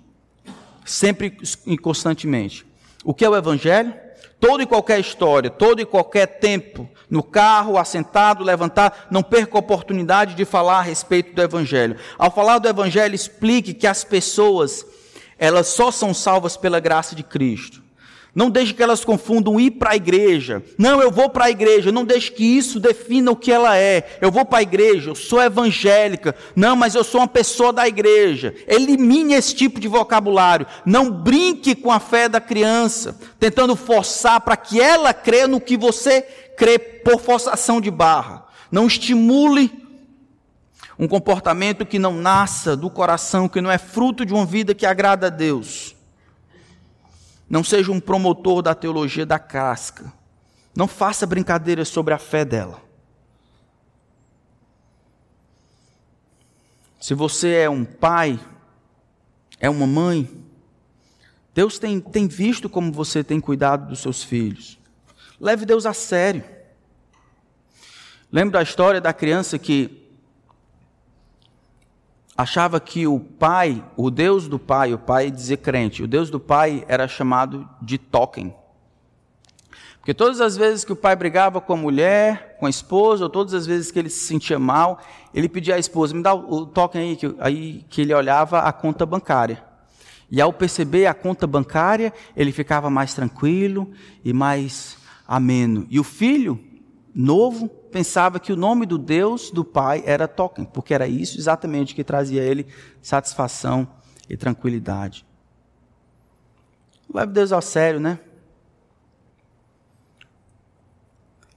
Sempre 0.84 1.36
e 1.66 1.78
constantemente. 1.78 2.66
O 3.04 3.14
que 3.14 3.24
é 3.24 3.28
o 3.28 3.36
evangelho? 3.36 3.94
Toda 4.38 4.62
e 4.62 4.66
qualquer 4.66 4.98
história, 4.98 5.50
todo 5.50 5.80
e 5.80 5.84
qualquer 5.84 6.26
tempo, 6.26 6.88
no 7.10 7.22
carro, 7.22 7.76
assentado, 7.76 8.42
levantar, 8.42 9.08
não 9.10 9.22
perca 9.22 9.56
a 9.56 9.60
oportunidade 9.60 10.34
de 10.34 10.46
falar 10.46 10.78
a 10.78 10.82
respeito 10.82 11.34
do 11.34 11.42
evangelho. 11.42 11.96
Ao 12.18 12.30
falar 12.30 12.58
do 12.58 12.68
evangelho, 12.68 13.14
explique 13.14 13.74
que 13.74 13.86
as 13.86 14.02
pessoas, 14.02 14.86
elas 15.38 15.68
só 15.68 15.90
são 15.90 16.14
salvas 16.14 16.56
pela 16.56 16.80
graça 16.80 17.14
de 17.14 17.22
Cristo 17.22 17.82
Não 18.34 18.48
deixe 18.48 18.72
que 18.72 18.82
elas 18.82 19.04
confundam 19.04 19.58
ir 19.58 19.72
para 19.72 19.90
a 19.90 19.96
igreja. 19.96 20.62
Não, 20.78 21.02
eu 21.02 21.10
vou 21.10 21.28
para 21.28 21.46
a 21.46 21.50
igreja. 21.50 21.90
Não 21.90 22.04
deixe 22.04 22.30
que 22.30 22.44
isso 22.44 22.78
defina 22.78 23.30
o 23.30 23.36
que 23.36 23.50
ela 23.50 23.76
é. 23.76 24.18
Eu 24.20 24.30
vou 24.30 24.44
para 24.44 24.58
a 24.58 24.62
igreja, 24.62 25.10
eu 25.10 25.14
sou 25.14 25.42
evangélica. 25.42 26.34
Não, 26.54 26.76
mas 26.76 26.94
eu 26.94 27.02
sou 27.02 27.20
uma 27.20 27.28
pessoa 27.28 27.72
da 27.72 27.88
igreja. 27.88 28.54
Elimine 28.68 29.34
esse 29.34 29.54
tipo 29.54 29.80
de 29.80 29.88
vocabulário. 29.88 30.66
Não 30.86 31.10
brinque 31.10 31.74
com 31.74 31.90
a 31.90 31.98
fé 31.98 32.28
da 32.28 32.40
criança, 32.40 33.18
tentando 33.38 33.74
forçar 33.74 34.40
para 34.40 34.56
que 34.56 34.80
ela 34.80 35.12
crê 35.12 35.46
no 35.46 35.60
que 35.60 35.76
você 35.76 36.22
crê 36.56 36.78
por 36.78 37.20
forçação 37.20 37.80
de 37.80 37.90
barra. 37.90 38.46
Não 38.70 38.86
estimule 38.86 39.72
um 40.96 41.08
comportamento 41.08 41.84
que 41.86 41.98
não 41.98 42.12
nasça 42.12 42.76
do 42.76 42.90
coração, 42.90 43.48
que 43.48 43.60
não 43.60 43.70
é 43.70 43.78
fruto 43.78 44.24
de 44.24 44.32
uma 44.32 44.46
vida 44.46 44.74
que 44.74 44.86
agrada 44.86 45.26
a 45.26 45.30
Deus. 45.30 45.96
Não 47.50 47.64
seja 47.64 47.90
um 47.90 47.98
promotor 47.98 48.62
da 48.62 48.76
teologia 48.76 49.26
da 49.26 49.36
casca. 49.36 50.12
Não 50.74 50.86
faça 50.86 51.26
brincadeiras 51.26 51.88
sobre 51.88 52.14
a 52.14 52.18
fé 52.18 52.44
dela. 52.44 52.80
Se 57.00 57.12
você 57.12 57.54
é 57.54 57.68
um 57.68 57.84
pai, 57.84 58.38
é 59.58 59.68
uma 59.68 59.86
mãe, 59.86 60.30
Deus 61.52 61.76
tem, 61.76 61.98
tem 61.98 62.28
visto 62.28 62.68
como 62.68 62.92
você 62.92 63.24
tem 63.24 63.40
cuidado 63.40 63.88
dos 63.88 63.98
seus 63.98 64.22
filhos. 64.22 64.78
Leve 65.40 65.66
Deus 65.66 65.86
a 65.86 65.92
sério. 65.92 66.44
Lembra 68.30 68.60
da 68.60 68.62
história 68.62 69.00
da 69.00 69.12
criança 69.12 69.58
que 69.58 69.99
achava 72.40 72.80
que 72.80 73.06
o 73.06 73.20
pai, 73.20 73.84
o 73.96 74.10
Deus 74.10 74.48
do 74.48 74.58
pai, 74.58 74.94
o 74.94 74.98
pai 74.98 75.30
dizia 75.30 75.56
crente, 75.56 76.02
o 76.02 76.08
Deus 76.08 76.30
do 76.30 76.40
pai 76.40 76.84
era 76.88 77.06
chamado 77.06 77.68
de 77.82 77.98
token. 77.98 78.54
Porque 79.98 80.14
todas 80.14 80.40
as 80.40 80.56
vezes 80.56 80.82
que 80.82 80.92
o 80.92 80.96
pai 80.96 81.14
brigava 81.14 81.60
com 81.60 81.74
a 81.74 81.76
mulher, 81.76 82.56
com 82.58 82.64
a 82.64 82.70
esposa, 82.70 83.24
ou 83.24 83.30
todas 83.30 83.52
as 83.52 83.66
vezes 83.66 83.90
que 83.90 83.98
ele 83.98 84.08
se 84.08 84.20
sentia 84.20 84.58
mal, 84.58 85.00
ele 85.34 85.48
pedia 85.48 85.74
à 85.74 85.78
esposa, 85.78 86.14
me 86.14 86.22
dá 86.22 86.32
o 86.32 86.64
token 86.64 87.10
aí, 87.10 87.16
que, 87.16 87.36
aí 87.38 87.84
que 87.90 88.00
ele 88.00 88.14
olhava 88.14 88.60
a 88.60 88.72
conta 88.72 89.04
bancária. 89.04 89.62
E 90.30 90.40
ao 90.40 90.52
perceber 90.52 91.04
a 91.06 91.12
conta 91.12 91.46
bancária, 91.46 92.12
ele 92.34 92.52
ficava 92.52 92.88
mais 92.88 93.12
tranquilo 93.12 93.90
e 94.24 94.32
mais 94.32 94.96
ameno. 95.28 95.86
E 95.90 96.00
o 96.00 96.04
filho 96.04 96.58
novo 97.14 97.68
pensava 97.68 98.38
que 98.38 98.52
o 98.52 98.56
nome 98.56 98.86
do 98.86 98.96
Deus 98.96 99.50
do 99.50 99.64
Pai 99.64 100.02
era 100.06 100.28
Token, 100.28 100.64
porque 100.64 100.94
era 100.94 101.08
isso 101.08 101.38
exatamente 101.38 101.94
que 101.94 102.04
trazia 102.04 102.42
a 102.42 102.44
ele 102.44 102.66
satisfação 103.02 103.88
e 104.28 104.36
tranquilidade. 104.36 105.26
Leve 107.12 107.32
Deus 107.32 107.50
ao 107.50 107.60
sério, 107.60 107.98
né? 107.98 108.18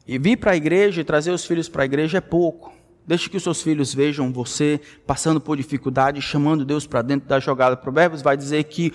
E 0.06 0.18
vir 0.18 0.38
para 0.38 0.51
a 0.51 0.56
igreja 0.56 0.99
e 0.99 1.04
trazer 1.04 1.32
os 1.32 1.45
filhos 1.45 1.70
para 1.70 1.84
a 1.84 1.86
igreja 1.86 2.18
é 2.18 2.22
pouco. 2.22 2.74
Deixe 3.06 3.30
que 3.30 3.38
os 3.38 3.43
seus 3.43 3.62
filhos 3.62 3.93
vejam 3.93 4.32
você 4.34 4.80
passando 5.06 5.39
por 5.39 5.58
dificuldade, 5.58 6.22
chamando 6.22 6.66
Deus 6.66 6.88
para 6.88 7.01
dentro 7.01 7.28
da 7.28 7.39
jogada. 7.39 7.78
Provérbios 7.78 8.22
vai 8.22 8.36
dizer 8.36 8.64
que 8.66 8.93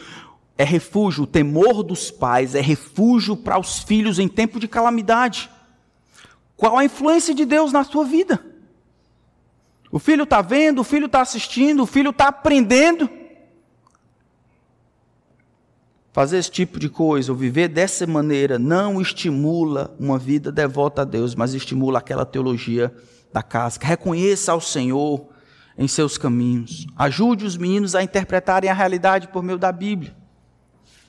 é 0.56 0.64
refúgio, 0.64 1.24
o 1.24 1.26
temor 1.26 1.82
dos 1.82 2.10
pais 2.10 2.54
é 2.54 2.60
refúgio 2.60 3.36
para 3.36 3.58
os 3.58 3.78
filhos 3.78 4.18
em 4.18 4.26
tempo 4.26 4.58
de 4.58 4.66
calamidade. 4.66 5.48
Qual 6.58 6.76
a 6.76 6.84
influência 6.84 7.32
de 7.32 7.44
Deus 7.44 7.72
na 7.72 7.84
sua 7.84 8.04
vida? 8.04 8.44
O 9.92 10.00
filho 10.00 10.24
está 10.24 10.42
vendo, 10.42 10.80
o 10.80 10.84
filho 10.84 11.06
está 11.06 11.20
assistindo, 11.20 11.84
o 11.84 11.86
filho 11.86 12.10
está 12.10 12.26
aprendendo. 12.26 13.08
Fazer 16.12 16.36
esse 16.36 16.50
tipo 16.50 16.80
de 16.80 16.88
coisa, 16.88 17.30
ou 17.30 17.38
viver 17.38 17.68
dessa 17.68 18.04
maneira, 18.08 18.58
não 18.58 19.00
estimula 19.00 19.94
uma 20.00 20.18
vida 20.18 20.50
devota 20.50 21.02
a 21.02 21.04
Deus, 21.04 21.36
mas 21.36 21.54
estimula 21.54 22.00
aquela 22.00 22.26
teologia 22.26 22.92
da 23.32 23.40
casca. 23.40 23.86
Reconheça 23.86 24.50
ao 24.50 24.60
Senhor 24.60 25.28
em 25.78 25.86
seus 25.86 26.18
caminhos. 26.18 26.88
Ajude 26.96 27.44
os 27.44 27.56
meninos 27.56 27.94
a 27.94 28.02
interpretarem 28.02 28.68
a 28.68 28.74
realidade 28.74 29.28
por 29.28 29.44
meio 29.44 29.58
da 29.58 29.70
Bíblia. 29.70 30.12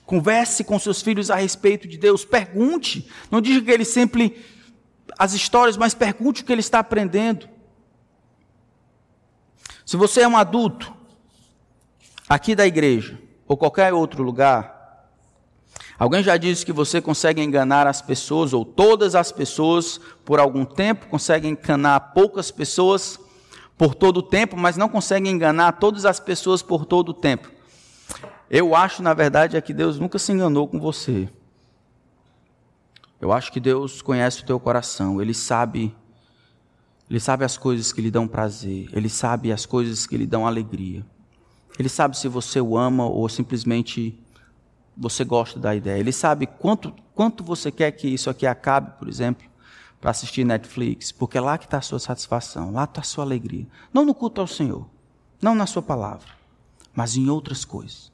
Converse 0.06 0.62
com 0.62 0.78
seus 0.78 1.02
filhos 1.02 1.28
a 1.28 1.34
respeito 1.34 1.88
de 1.88 1.98
Deus. 1.98 2.24
Pergunte. 2.24 3.10
Não 3.32 3.40
diga 3.40 3.64
que 3.66 3.70
eles 3.72 3.88
sempre 3.88 4.40
as 5.18 5.32
histórias, 5.32 5.76
mas 5.76 5.94
pergunte 5.94 6.42
o 6.42 6.44
que 6.44 6.52
ele 6.52 6.60
está 6.60 6.78
aprendendo. 6.78 7.48
Se 9.84 9.96
você 9.96 10.22
é 10.22 10.28
um 10.28 10.36
adulto, 10.36 10.92
aqui 12.28 12.54
da 12.54 12.66
igreja, 12.66 13.18
ou 13.46 13.56
qualquer 13.56 13.92
outro 13.92 14.22
lugar, 14.22 15.08
alguém 15.98 16.22
já 16.22 16.36
disse 16.36 16.64
que 16.64 16.72
você 16.72 17.00
consegue 17.00 17.42
enganar 17.42 17.86
as 17.86 18.00
pessoas, 18.00 18.52
ou 18.52 18.64
todas 18.64 19.14
as 19.14 19.32
pessoas, 19.32 20.00
por 20.24 20.38
algum 20.38 20.64
tempo, 20.64 21.08
consegue 21.08 21.48
enganar 21.48 22.12
poucas 22.12 22.50
pessoas 22.50 23.18
por 23.76 23.94
todo 23.94 24.18
o 24.18 24.22
tempo, 24.22 24.56
mas 24.56 24.76
não 24.76 24.88
consegue 24.88 25.28
enganar 25.28 25.72
todas 25.72 26.04
as 26.04 26.20
pessoas 26.20 26.62
por 26.62 26.84
todo 26.84 27.08
o 27.08 27.14
tempo. 27.14 27.50
Eu 28.48 28.74
acho, 28.76 29.02
na 29.02 29.14
verdade, 29.14 29.56
é 29.56 29.60
que 29.60 29.72
Deus 29.72 29.98
nunca 29.98 30.18
se 30.18 30.32
enganou 30.32 30.68
com 30.68 30.78
você. 30.78 31.28
Eu 33.20 33.32
acho 33.32 33.52
que 33.52 33.60
Deus 33.60 34.00
conhece 34.00 34.42
o 34.42 34.46
teu 34.46 34.58
coração, 34.58 35.20
Ele 35.20 35.34
sabe, 35.34 35.94
Ele 37.08 37.20
sabe 37.20 37.44
as 37.44 37.58
coisas 37.58 37.92
que 37.92 38.00
lhe 38.00 38.10
dão 38.10 38.26
prazer, 38.26 38.88
Ele 38.92 39.08
sabe 39.08 39.52
as 39.52 39.66
coisas 39.66 40.06
que 40.06 40.16
lhe 40.16 40.26
dão 40.26 40.46
alegria. 40.46 41.04
Ele 41.78 41.88
sabe 41.88 42.16
se 42.16 42.28
você 42.28 42.60
o 42.60 42.76
ama 42.76 43.06
ou 43.06 43.28
simplesmente 43.28 44.18
você 44.96 45.24
gosta 45.24 45.58
da 45.58 45.74
ideia. 45.74 45.98
Ele 45.98 46.12
sabe 46.12 46.46
quanto, 46.46 46.94
quanto 47.14 47.44
você 47.44 47.70
quer 47.70 47.90
que 47.92 48.08
isso 48.08 48.30
aqui 48.30 48.46
acabe, 48.46 48.98
por 48.98 49.08
exemplo, 49.08 49.48
para 50.00 50.10
assistir 50.10 50.44
Netflix, 50.44 51.12
porque 51.12 51.36
é 51.36 51.40
lá 51.40 51.58
que 51.58 51.66
está 51.66 51.78
a 51.78 51.82
sua 51.82 51.98
satisfação, 51.98 52.72
lá 52.72 52.84
está 52.84 53.02
a 53.02 53.04
sua 53.04 53.24
alegria. 53.24 53.66
Não 53.92 54.04
no 54.04 54.14
culto 54.14 54.40
ao 54.40 54.46
Senhor, 54.46 54.86
não 55.42 55.54
na 55.54 55.66
sua 55.66 55.82
palavra, 55.82 56.26
mas 56.94 57.16
em 57.16 57.28
outras 57.28 57.66
coisas. 57.66 58.10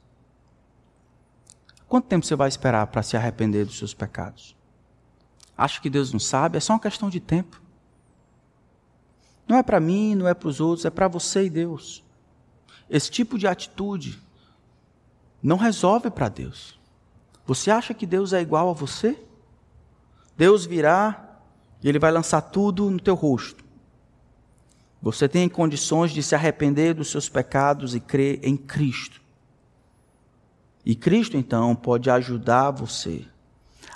Quanto 1.87 2.07
tempo 2.07 2.25
você 2.25 2.35
vai 2.35 2.49
esperar 2.49 2.87
para 2.87 3.01
se 3.01 3.15
arrepender 3.15 3.65
dos 3.65 3.77
seus 3.77 3.93
pecados? 3.93 4.56
Acha 5.57 5.81
que 5.81 5.89
Deus 5.89 6.13
não 6.13 6.19
sabe? 6.19 6.57
É 6.57 6.59
só 6.59 6.73
uma 6.73 6.79
questão 6.79 7.09
de 7.09 7.19
tempo. 7.19 7.59
Não 9.47 9.57
é 9.57 9.63
para 9.63 9.79
mim, 9.79 10.13
não 10.13 10.27
é 10.27 10.33
para 10.33 10.49
os 10.49 10.59
outros, 10.59 10.85
é 10.85 10.89
para 10.89 11.07
você 11.07 11.45
e 11.45 11.49
Deus. 11.49 12.03
Esse 12.89 13.09
tipo 13.09 13.37
de 13.37 13.47
atitude 13.47 14.21
não 15.41 15.57
resolve 15.57 16.11
para 16.11 16.29
Deus. 16.29 16.77
Você 17.45 17.71
acha 17.71 17.93
que 17.93 18.05
Deus 18.05 18.33
é 18.33 18.41
igual 18.41 18.69
a 18.69 18.73
você? 18.73 19.17
Deus 20.35 20.65
virá 20.65 21.39
e 21.81 21.89
Ele 21.89 21.97
vai 21.97 22.11
lançar 22.11 22.41
tudo 22.41 22.91
no 22.91 22.99
teu 22.99 23.15
rosto. 23.15 23.65
Você 25.01 25.27
tem 25.27 25.47
condições 25.47 26.11
de 26.11 26.21
se 26.21 26.35
arrepender 26.35 26.93
dos 26.93 27.09
seus 27.09 27.29
pecados 27.29 27.95
e 27.95 27.99
crer 27.99 28.39
em 28.43 28.57
Cristo. 28.57 29.21
E 30.85 30.95
Cristo, 30.95 31.37
então, 31.37 31.75
pode 31.75 32.09
ajudar 32.09 32.71
você 32.71 33.25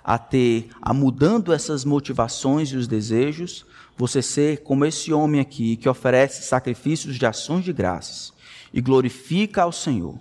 a 0.03 0.17
ter, 0.17 0.69
a 0.81 0.93
mudando 0.93 1.53
essas 1.53 1.85
motivações 1.85 2.69
e 2.69 2.75
os 2.75 2.87
desejos, 2.87 3.65
você 3.97 4.21
ser 4.21 4.63
como 4.63 4.85
esse 4.85 5.13
homem 5.13 5.39
aqui 5.39 5.75
que 5.75 5.87
oferece 5.87 6.43
sacrifícios 6.43 7.17
de 7.17 7.25
ações 7.25 7.63
de 7.63 7.71
graças 7.71 8.33
e 8.73 8.81
glorifica 8.81 9.63
ao 9.63 9.71
Senhor. 9.71 10.17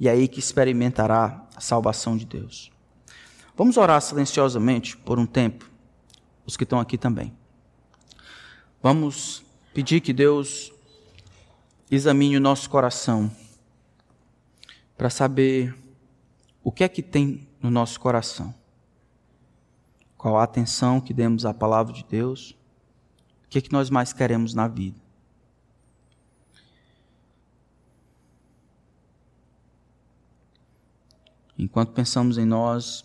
E 0.00 0.08
é 0.08 0.12
aí 0.12 0.26
que 0.26 0.40
experimentará 0.40 1.46
a 1.54 1.60
salvação 1.60 2.16
de 2.16 2.24
Deus. 2.24 2.72
Vamos 3.56 3.76
orar 3.76 4.00
silenciosamente 4.00 4.96
por 4.96 5.18
um 5.18 5.26
tempo, 5.26 5.70
os 6.44 6.56
que 6.56 6.64
estão 6.64 6.80
aqui 6.80 6.98
também. 6.98 7.32
Vamos 8.82 9.44
pedir 9.72 10.00
que 10.00 10.12
Deus 10.12 10.72
examine 11.88 12.36
o 12.36 12.40
nosso 12.40 12.68
coração 12.68 13.30
para 14.98 15.08
saber 15.08 15.74
o 16.62 16.72
que 16.72 16.82
é 16.82 16.88
que 16.88 17.02
tem 17.02 17.46
no 17.62 17.70
nosso 17.70 18.00
coração 18.00 18.52
qual 20.24 20.38
a 20.38 20.44
atenção 20.44 21.02
que 21.02 21.12
demos 21.12 21.44
à 21.44 21.52
palavra 21.52 21.92
de 21.92 22.02
Deus, 22.02 22.56
o 23.44 23.48
que, 23.50 23.58
é 23.58 23.60
que 23.60 23.70
nós 23.70 23.90
mais 23.90 24.10
queremos 24.10 24.54
na 24.54 24.66
vida. 24.66 24.98
Enquanto 31.58 31.92
pensamos 31.92 32.38
em 32.38 32.46
nós, 32.46 33.04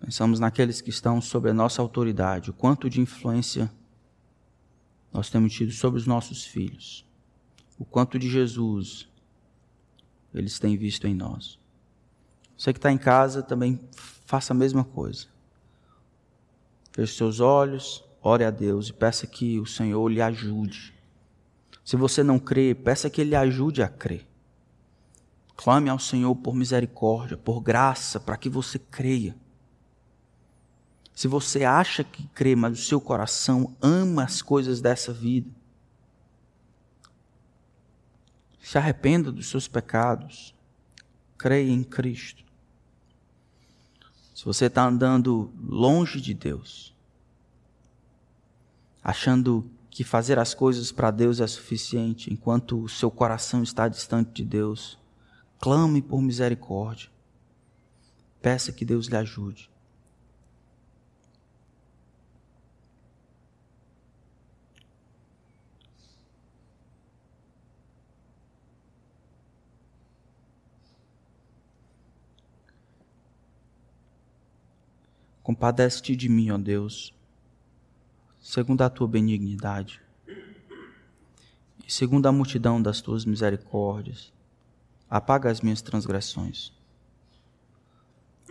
pensamos 0.00 0.40
naqueles 0.40 0.80
que 0.80 0.90
estão 0.90 1.20
sob 1.20 1.48
a 1.48 1.54
nossa 1.54 1.80
autoridade, 1.80 2.50
o 2.50 2.54
quanto 2.54 2.90
de 2.90 3.00
influência 3.00 3.70
nós 5.12 5.30
temos 5.30 5.52
tido 5.52 5.70
sobre 5.70 6.00
os 6.00 6.08
nossos 6.08 6.44
filhos, 6.44 7.06
o 7.78 7.84
quanto 7.84 8.18
de 8.18 8.28
Jesus 8.28 9.08
eles 10.34 10.58
têm 10.58 10.76
visto 10.76 11.06
em 11.06 11.14
nós. 11.14 11.56
Você 12.56 12.72
que 12.72 12.80
está 12.80 12.90
em 12.90 12.98
casa 12.98 13.44
também 13.44 13.80
faça 14.26 14.52
a 14.52 14.56
mesma 14.56 14.82
coisa. 14.82 15.37
Feche 16.98 17.14
seus 17.14 17.38
olhos, 17.38 18.04
ore 18.20 18.42
a 18.42 18.50
Deus 18.50 18.88
e 18.88 18.92
peça 18.92 19.24
que 19.24 19.60
o 19.60 19.64
Senhor 19.64 20.08
lhe 20.08 20.20
ajude. 20.20 20.92
Se 21.84 21.94
você 21.94 22.24
não 22.24 22.40
crê, 22.40 22.74
peça 22.74 23.08
que 23.08 23.20
Ele 23.20 23.36
ajude 23.36 23.84
a 23.84 23.88
crer. 23.88 24.26
Clame 25.54 25.88
ao 25.88 26.00
Senhor 26.00 26.34
por 26.34 26.56
misericórdia, 26.56 27.36
por 27.36 27.60
graça, 27.60 28.18
para 28.18 28.36
que 28.36 28.48
você 28.48 28.80
creia. 28.80 29.36
Se 31.14 31.28
você 31.28 31.64
acha 31.64 32.02
que 32.02 32.26
crê, 32.34 32.56
mas 32.56 32.76
o 32.76 32.82
seu 32.82 33.00
coração 33.00 33.76
ama 33.80 34.24
as 34.24 34.42
coisas 34.42 34.80
dessa 34.80 35.12
vida, 35.12 35.52
se 38.60 38.76
arrependa 38.76 39.30
dos 39.30 39.46
seus 39.46 39.68
pecados, 39.68 40.52
creia 41.36 41.70
em 41.70 41.84
Cristo. 41.84 42.47
Se 44.38 44.44
você 44.44 44.66
está 44.66 44.86
andando 44.86 45.50
longe 45.60 46.20
de 46.20 46.32
Deus, 46.32 46.94
achando 49.02 49.68
que 49.90 50.04
fazer 50.04 50.38
as 50.38 50.54
coisas 50.54 50.92
para 50.92 51.10
Deus 51.10 51.40
é 51.40 51.46
suficiente, 51.48 52.32
enquanto 52.32 52.80
o 52.80 52.88
seu 52.88 53.10
coração 53.10 53.64
está 53.64 53.88
distante 53.88 54.30
de 54.30 54.44
Deus, 54.44 54.96
clame 55.58 56.00
por 56.00 56.22
misericórdia. 56.22 57.10
Peça 58.40 58.70
que 58.70 58.84
Deus 58.84 59.08
lhe 59.08 59.16
ajude. 59.16 59.68
Compadece-te 75.48 76.14
de 76.14 76.28
mim, 76.28 76.50
ó 76.50 76.58
Deus, 76.58 77.14
segundo 78.38 78.82
a 78.82 78.90
tua 78.90 79.08
benignidade 79.08 79.98
e 81.86 81.90
segundo 81.90 82.26
a 82.26 82.32
multidão 82.32 82.82
das 82.82 83.00
tuas 83.00 83.24
misericórdias. 83.24 84.30
Apaga 85.08 85.50
as 85.50 85.62
minhas 85.62 85.80
transgressões. 85.80 86.70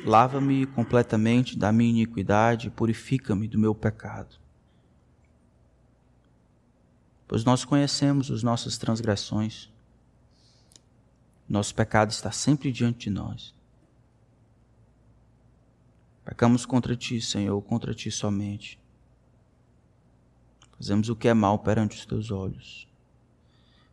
Lava-me 0.04 0.66
completamente 0.66 1.56
da 1.56 1.72
minha 1.72 1.92
iniquidade 1.92 2.70
e 2.70 2.72
purifica-me 2.72 3.48
do 3.48 3.60
meu 3.60 3.76
pecado. 3.76 4.36
Pois 7.28 7.44
nós 7.44 7.64
conhecemos 7.64 8.32
as 8.32 8.42
nossas 8.42 8.76
transgressões. 8.76 9.72
Nosso 11.48 11.76
pecado 11.76 12.10
está 12.10 12.32
sempre 12.32 12.72
diante 12.72 13.02
de 13.02 13.12
nós. 13.12 13.56
Pecamos 16.28 16.66
contra 16.66 16.94
ti, 16.94 17.22
Senhor, 17.22 17.62
contra 17.62 17.94
ti 17.94 18.12
somente. 18.12 18.78
Fazemos 20.78 21.08
o 21.08 21.16
que 21.16 21.30
é 21.30 21.34
mal 21.34 21.58
perante 21.58 21.96
os 21.96 22.06
teus 22.06 22.32
olhos, 22.32 22.86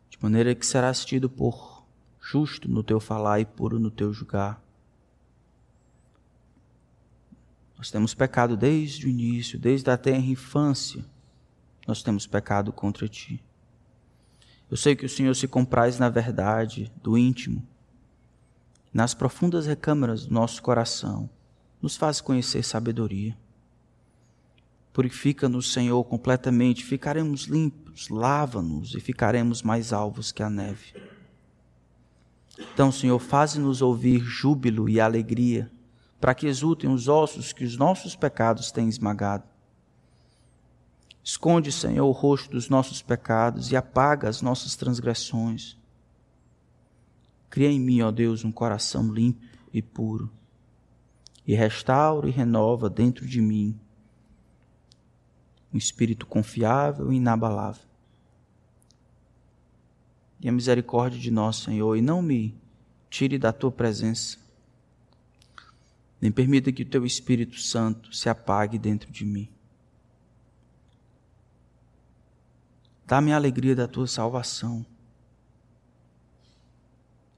de 0.09 0.17
maneira 0.21 0.53
que 0.53 0.65
serás 0.65 1.05
tido 1.05 1.29
por 1.29 1.85
justo 2.19 2.69
no 2.69 2.83
teu 2.83 2.99
falar 2.99 3.39
e 3.39 3.45
puro 3.45 3.79
no 3.79 3.89
teu 3.89 4.11
julgar. 4.11 4.61
Nós 7.77 7.89
temos 7.89 8.13
pecado 8.13 8.57
desde 8.57 9.05
o 9.05 9.09
início, 9.09 9.57
desde 9.57 9.89
a 9.89 9.97
tenra 9.97 10.25
infância. 10.25 11.05
Nós 11.87 12.03
temos 12.03 12.27
pecado 12.27 12.73
contra 12.73 13.07
ti. 13.07 13.41
Eu 14.69 14.75
sei 14.75 14.93
que 14.93 15.05
o 15.05 15.09
Senhor 15.09 15.33
se 15.35 15.47
compraz 15.47 15.97
na 15.97 16.09
verdade 16.09 16.91
do 17.01 17.17
íntimo, 17.17 17.65
nas 18.93 19.13
profundas 19.13 19.65
recâmaras 19.65 20.25
do 20.25 20.33
nosso 20.33 20.61
coração 20.61 21.29
nos 21.81 21.95
faz 21.95 22.21
conhecer 22.21 22.63
sabedoria. 22.63 23.37
Purifica-nos, 24.95 25.73
Senhor, 25.73 26.03
completamente, 26.05 26.85
ficaremos 26.85 27.43
limpos, 27.47 28.07
lava-nos 28.07 28.95
e 28.95 29.01
ficaremos 29.01 29.61
mais 29.61 29.91
alvos 29.91 30.31
que 30.31 30.41
a 30.41 30.49
neve. 30.49 30.93
Então, 32.57 32.91
Senhor, 32.91 33.19
faze-nos 33.19 33.81
ouvir 33.81 34.19
júbilo 34.19 34.87
e 34.87 35.01
alegria, 35.01 35.69
para 36.19 36.33
que 36.33 36.47
exultem 36.47 36.89
os 36.89 37.09
ossos 37.09 37.51
que 37.51 37.65
os 37.65 37.75
nossos 37.75 38.15
pecados 38.15 38.71
têm 38.71 38.87
esmagado. 38.87 39.43
Esconde, 41.21 41.71
Senhor, 41.73 42.07
o 42.07 42.11
rosto 42.11 42.51
dos 42.51 42.69
nossos 42.69 43.01
pecados 43.01 43.71
e 43.71 43.75
apaga 43.75 44.29
as 44.29 44.41
nossas 44.41 44.77
transgressões. 44.77 45.77
Cria 47.49 47.69
em 47.69 47.79
mim, 47.81 48.01
ó 48.01 48.11
Deus, 48.11 48.45
um 48.45 48.51
coração 48.51 49.11
limpo 49.11 49.45
e 49.73 49.81
puro 49.81 50.31
e 51.45 51.53
restaura 51.53 52.27
e 52.27 52.31
renova 52.31 52.89
dentro 52.89 53.25
de 53.25 53.39
mim 53.41 53.79
um 55.73 55.77
espírito 55.77 56.25
confiável 56.25 57.11
e 57.11 57.17
inabalável. 57.17 57.83
E 60.39 60.47
a 60.47 60.51
misericórdia 60.51 61.19
de 61.19 61.29
nós, 61.29 61.57
Senhor, 61.57 61.97
e 61.97 62.01
não 62.01 62.21
me 62.21 62.55
tire 63.09 63.37
da 63.37 63.51
tua 63.51 63.71
presença, 63.71 64.37
nem 66.21 66.31
permita 66.31 66.71
que 66.71 66.83
o 66.83 66.89
teu 66.89 67.05
Espírito 67.05 67.59
Santo 67.59 68.15
se 68.15 68.29
apague 68.29 68.77
dentro 68.77 69.11
de 69.11 69.25
mim. 69.25 69.49
Dá-me 73.05 73.33
a 73.33 73.35
alegria 73.35 73.75
da 73.75 73.87
tua 73.87 74.07
salvação. 74.07 74.85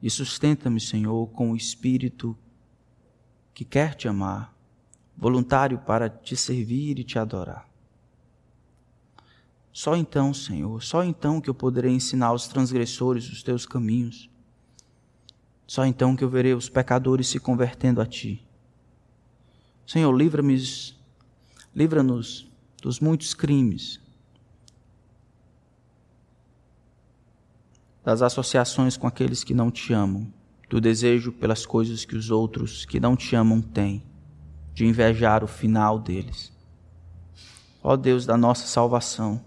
E 0.01 0.10
sustenta-me, 0.10 0.80
Senhor, 0.80 1.28
com 1.32 1.51
o 1.51 1.55
espírito 1.55 2.38
que 3.58 3.66
quer 3.66 3.95
te 3.95 4.08
amar, 4.08 4.53
voluntário 5.18 5.80
para 5.80 6.08
te 6.08 6.38
servir 6.38 6.99
e 6.99 7.03
te 7.03 7.18
adorar. 7.18 7.68
Só 9.74 9.95
então, 9.95 10.32
Senhor, 10.32 10.84
só 10.84 11.03
então 11.03 11.41
que 11.41 11.49
eu 11.49 11.55
poderei 11.55 11.91
ensinar 11.91 12.28
aos 12.28 12.47
transgressores 12.47 13.28
os 13.32 13.41
teus 13.41 13.66
caminhos. 13.66 14.30
Só 15.66 15.88
então 15.88 16.16
que 16.16 16.24
eu 16.24 16.30
verei 16.30 16.53
os 16.53 16.70
pecadores 16.70 17.30
se 17.30 17.39
convertendo 17.39 17.99
a 17.99 18.05
ti. 18.05 18.45
Senhor, 19.88 20.12
livra-me, 20.12 20.55
livra-nos 21.76 22.47
dos 22.80 22.99
muitos 22.99 23.34
crimes, 23.34 23.99
das 28.03 28.22
associações 28.22 28.95
com 28.95 29.08
aqueles 29.08 29.43
que 29.43 29.55
não 29.55 29.72
te 29.72 29.93
amam 29.93 30.36
do 30.70 30.82
desejo 30.82 31.32
pelas 31.32 31.65
coisas 31.65 32.03
que 32.03 32.15
os 32.15 32.30
outros 32.30 32.86
que 32.86 32.99
não 32.99 33.15
te 33.15 33.36
amam 33.36 33.61
têm, 33.61 34.03
de 34.74 34.86
invejar 34.86 35.43
o 35.43 35.47
final 35.47 35.97
deles. 35.97 36.51
Ó 37.82 37.95
Deus 37.95 38.26
da 38.26 38.36
nossa 38.36 38.68
salvação, 38.68 39.41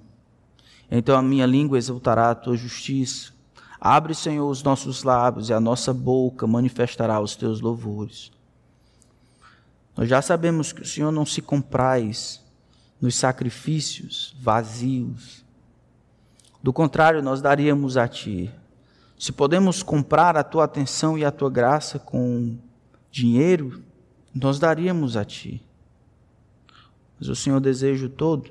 então 0.90 1.16
a 1.16 1.22
minha 1.22 1.46
língua 1.46 1.78
exultará 1.78 2.30
a 2.30 2.34
tua 2.34 2.56
justiça. 2.56 3.32
Abre, 3.80 4.14
Senhor, 4.14 4.48
os 4.48 4.62
nossos 4.62 5.04
lábios 5.04 5.48
e 5.48 5.52
a 5.52 5.60
nossa 5.60 5.94
boca 5.94 6.46
manifestará 6.46 7.20
os 7.20 7.36
teus 7.36 7.60
louvores. 7.60 8.32
Nós 9.96 10.08
já 10.08 10.20
sabemos 10.20 10.72
que 10.72 10.82
o 10.82 10.86
Senhor 10.86 11.12
não 11.12 11.24
se 11.24 11.40
compraz 11.40 12.42
nos 13.00 13.14
sacrifícios 13.14 14.34
vazios. 14.40 15.44
Do 16.62 16.72
contrário, 16.72 17.22
nós 17.22 17.40
daríamos 17.40 17.96
a 17.96 18.06
Ti 18.06 18.50
se 19.20 19.32
podemos 19.32 19.82
comprar 19.82 20.34
a 20.34 20.42
tua 20.42 20.64
atenção 20.64 21.18
e 21.18 21.26
a 21.26 21.30
tua 21.30 21.50
graça 21.50 21.98
com 21.98 22.56
dinheiro, 23.10 23.82
nós 24.34 24.58
daríamos 24.58 25.14
a 25.14 25.26
ti. 25.26 25.62
Mas 27.18 27.28
o 27.28 27.36
Senhor 27.36 27.60
deseja 27.60 28.06
o 28.06 28.08
todo. 28.08 28.50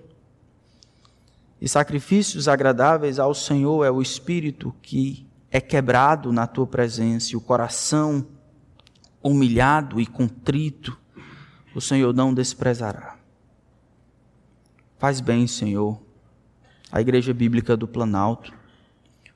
E 1.59 1.67
sacrifícios 1.67 2.47
agradáveis 2.47 3.17
ao 3.17 3.33
Senhor 3.33 3.83
é 3.83 3.89
o 3.89 3.99
espírito 3.99 4.71
que 4.79 5.25
é 5.49 5.59
quebrado 5.59 6.31
na 6.31 6.45
tua 6.45 6.67
presença, 6.67 7.33
e 7.33 7.35
o 7.35 7.41
coração 7.41 8.27
humilhado 9.23 9.99
e 9.99 10.05
contrito, 10.05 10.95
o 11.73 11.81
Senhor 11.81 12.13
não 12.13 12.31
desprezará. 12.31 13.17
Faz 14.99 15.19
bem, 15.19 15.47
Senhor, 15.47 15.99
a 16.91 17.01
Igreja 17.01 17.33
Bíblica 17.33 17.75
do 17.75 17.87
Planalto 17.87 18.58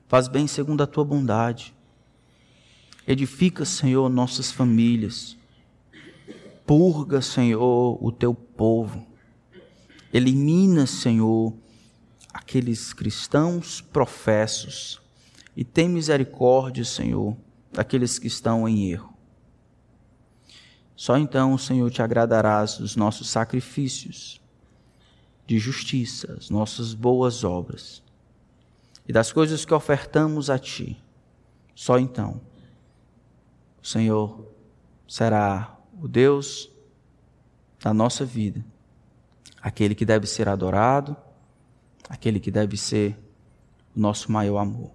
Faz 0.06 0.28
bem 0.28 0.46
segundo 0.46 0.82
a 0.82 0.86
tua 0.86 1.04
bondade. 1.04 1.74
Edifica, 3.06 3.64
Senhor, 3.64 4.08
nossas 4.08 4.52
famílias. 4.52 5.36
Purga, 6.66 7.22
Senhor, 7.22 7.98
o 8.02 8.12
teu 8.12 8.34
povo. 8.34 9.06
Elimina, 10.12 10.86
Senhor, 10.86 11.54
aqueles 12.32 12.92
cristãos 12.92 13.80
professos. 13.80 15.00
E 15.56 15.64
tem 15.64 15.88
misericórdia, 15.88 16.84
Senhor, 16.84 17.36
daqueles 17.72 18.18
que 18.18 18.26
estão 18.26 18.68
em 18.68 18.90
erro. 18.90 19.14
Só 20.94 21.16
então, 21.16 21.56
Senhor, 21.58 21.90
te 21.90 22.02
agradarás 22.02 22.78
dos 22.78 22.94
nossos 22.94 23.28
sacrifícios 23.28 24.40
de 25.46 25.58
justiça, 25.58 26.34
as 26.38 26.50
nossas 26.50 26.94
boas 26.94 27.42
obras 27.42 28.03
e 29.06 29.12
das 29.12 29.32
coisas 29.32 29.64
que 29.64 29.74
ofertamos 29.74 30.48
a 30.50 30.58
Ti, 30.58 31.02
só 31.74 31.98
então 31.98 32.40
o 33.82 33.86
Senhor 33.86 34.46
será 35.06 35.76
o 36.00 36.08
Deus 36.08 36.70
da 37.80 37.92
nossa 37.92 38.24
vida, 38.24 38.64
aquele 39.60 39.94
que 39.94 40.06
deve 40.06 40.26
ser 40.26 40.48
adorado, 40.48 41.16
aquele 42.08 42.40
que 42.40 42.50
deve 42.50 42.76
ser 42.76 43.18
o 43.94 44.00
nosso 44.00 44.32
maior 44.32 44.58
amor. 44.58 44.90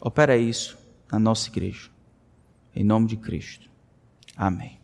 Opera 0.00 0.36
isso 0.36 0.76
na 1.10 1.18
nossa 1.18 1.48
igreja. 1.48 1.90
Em 2.74 2.82
nome 2.82 3.06
de 3.06 3.16
Cristo. 3.16 3.70
Amém. 4.36 4.81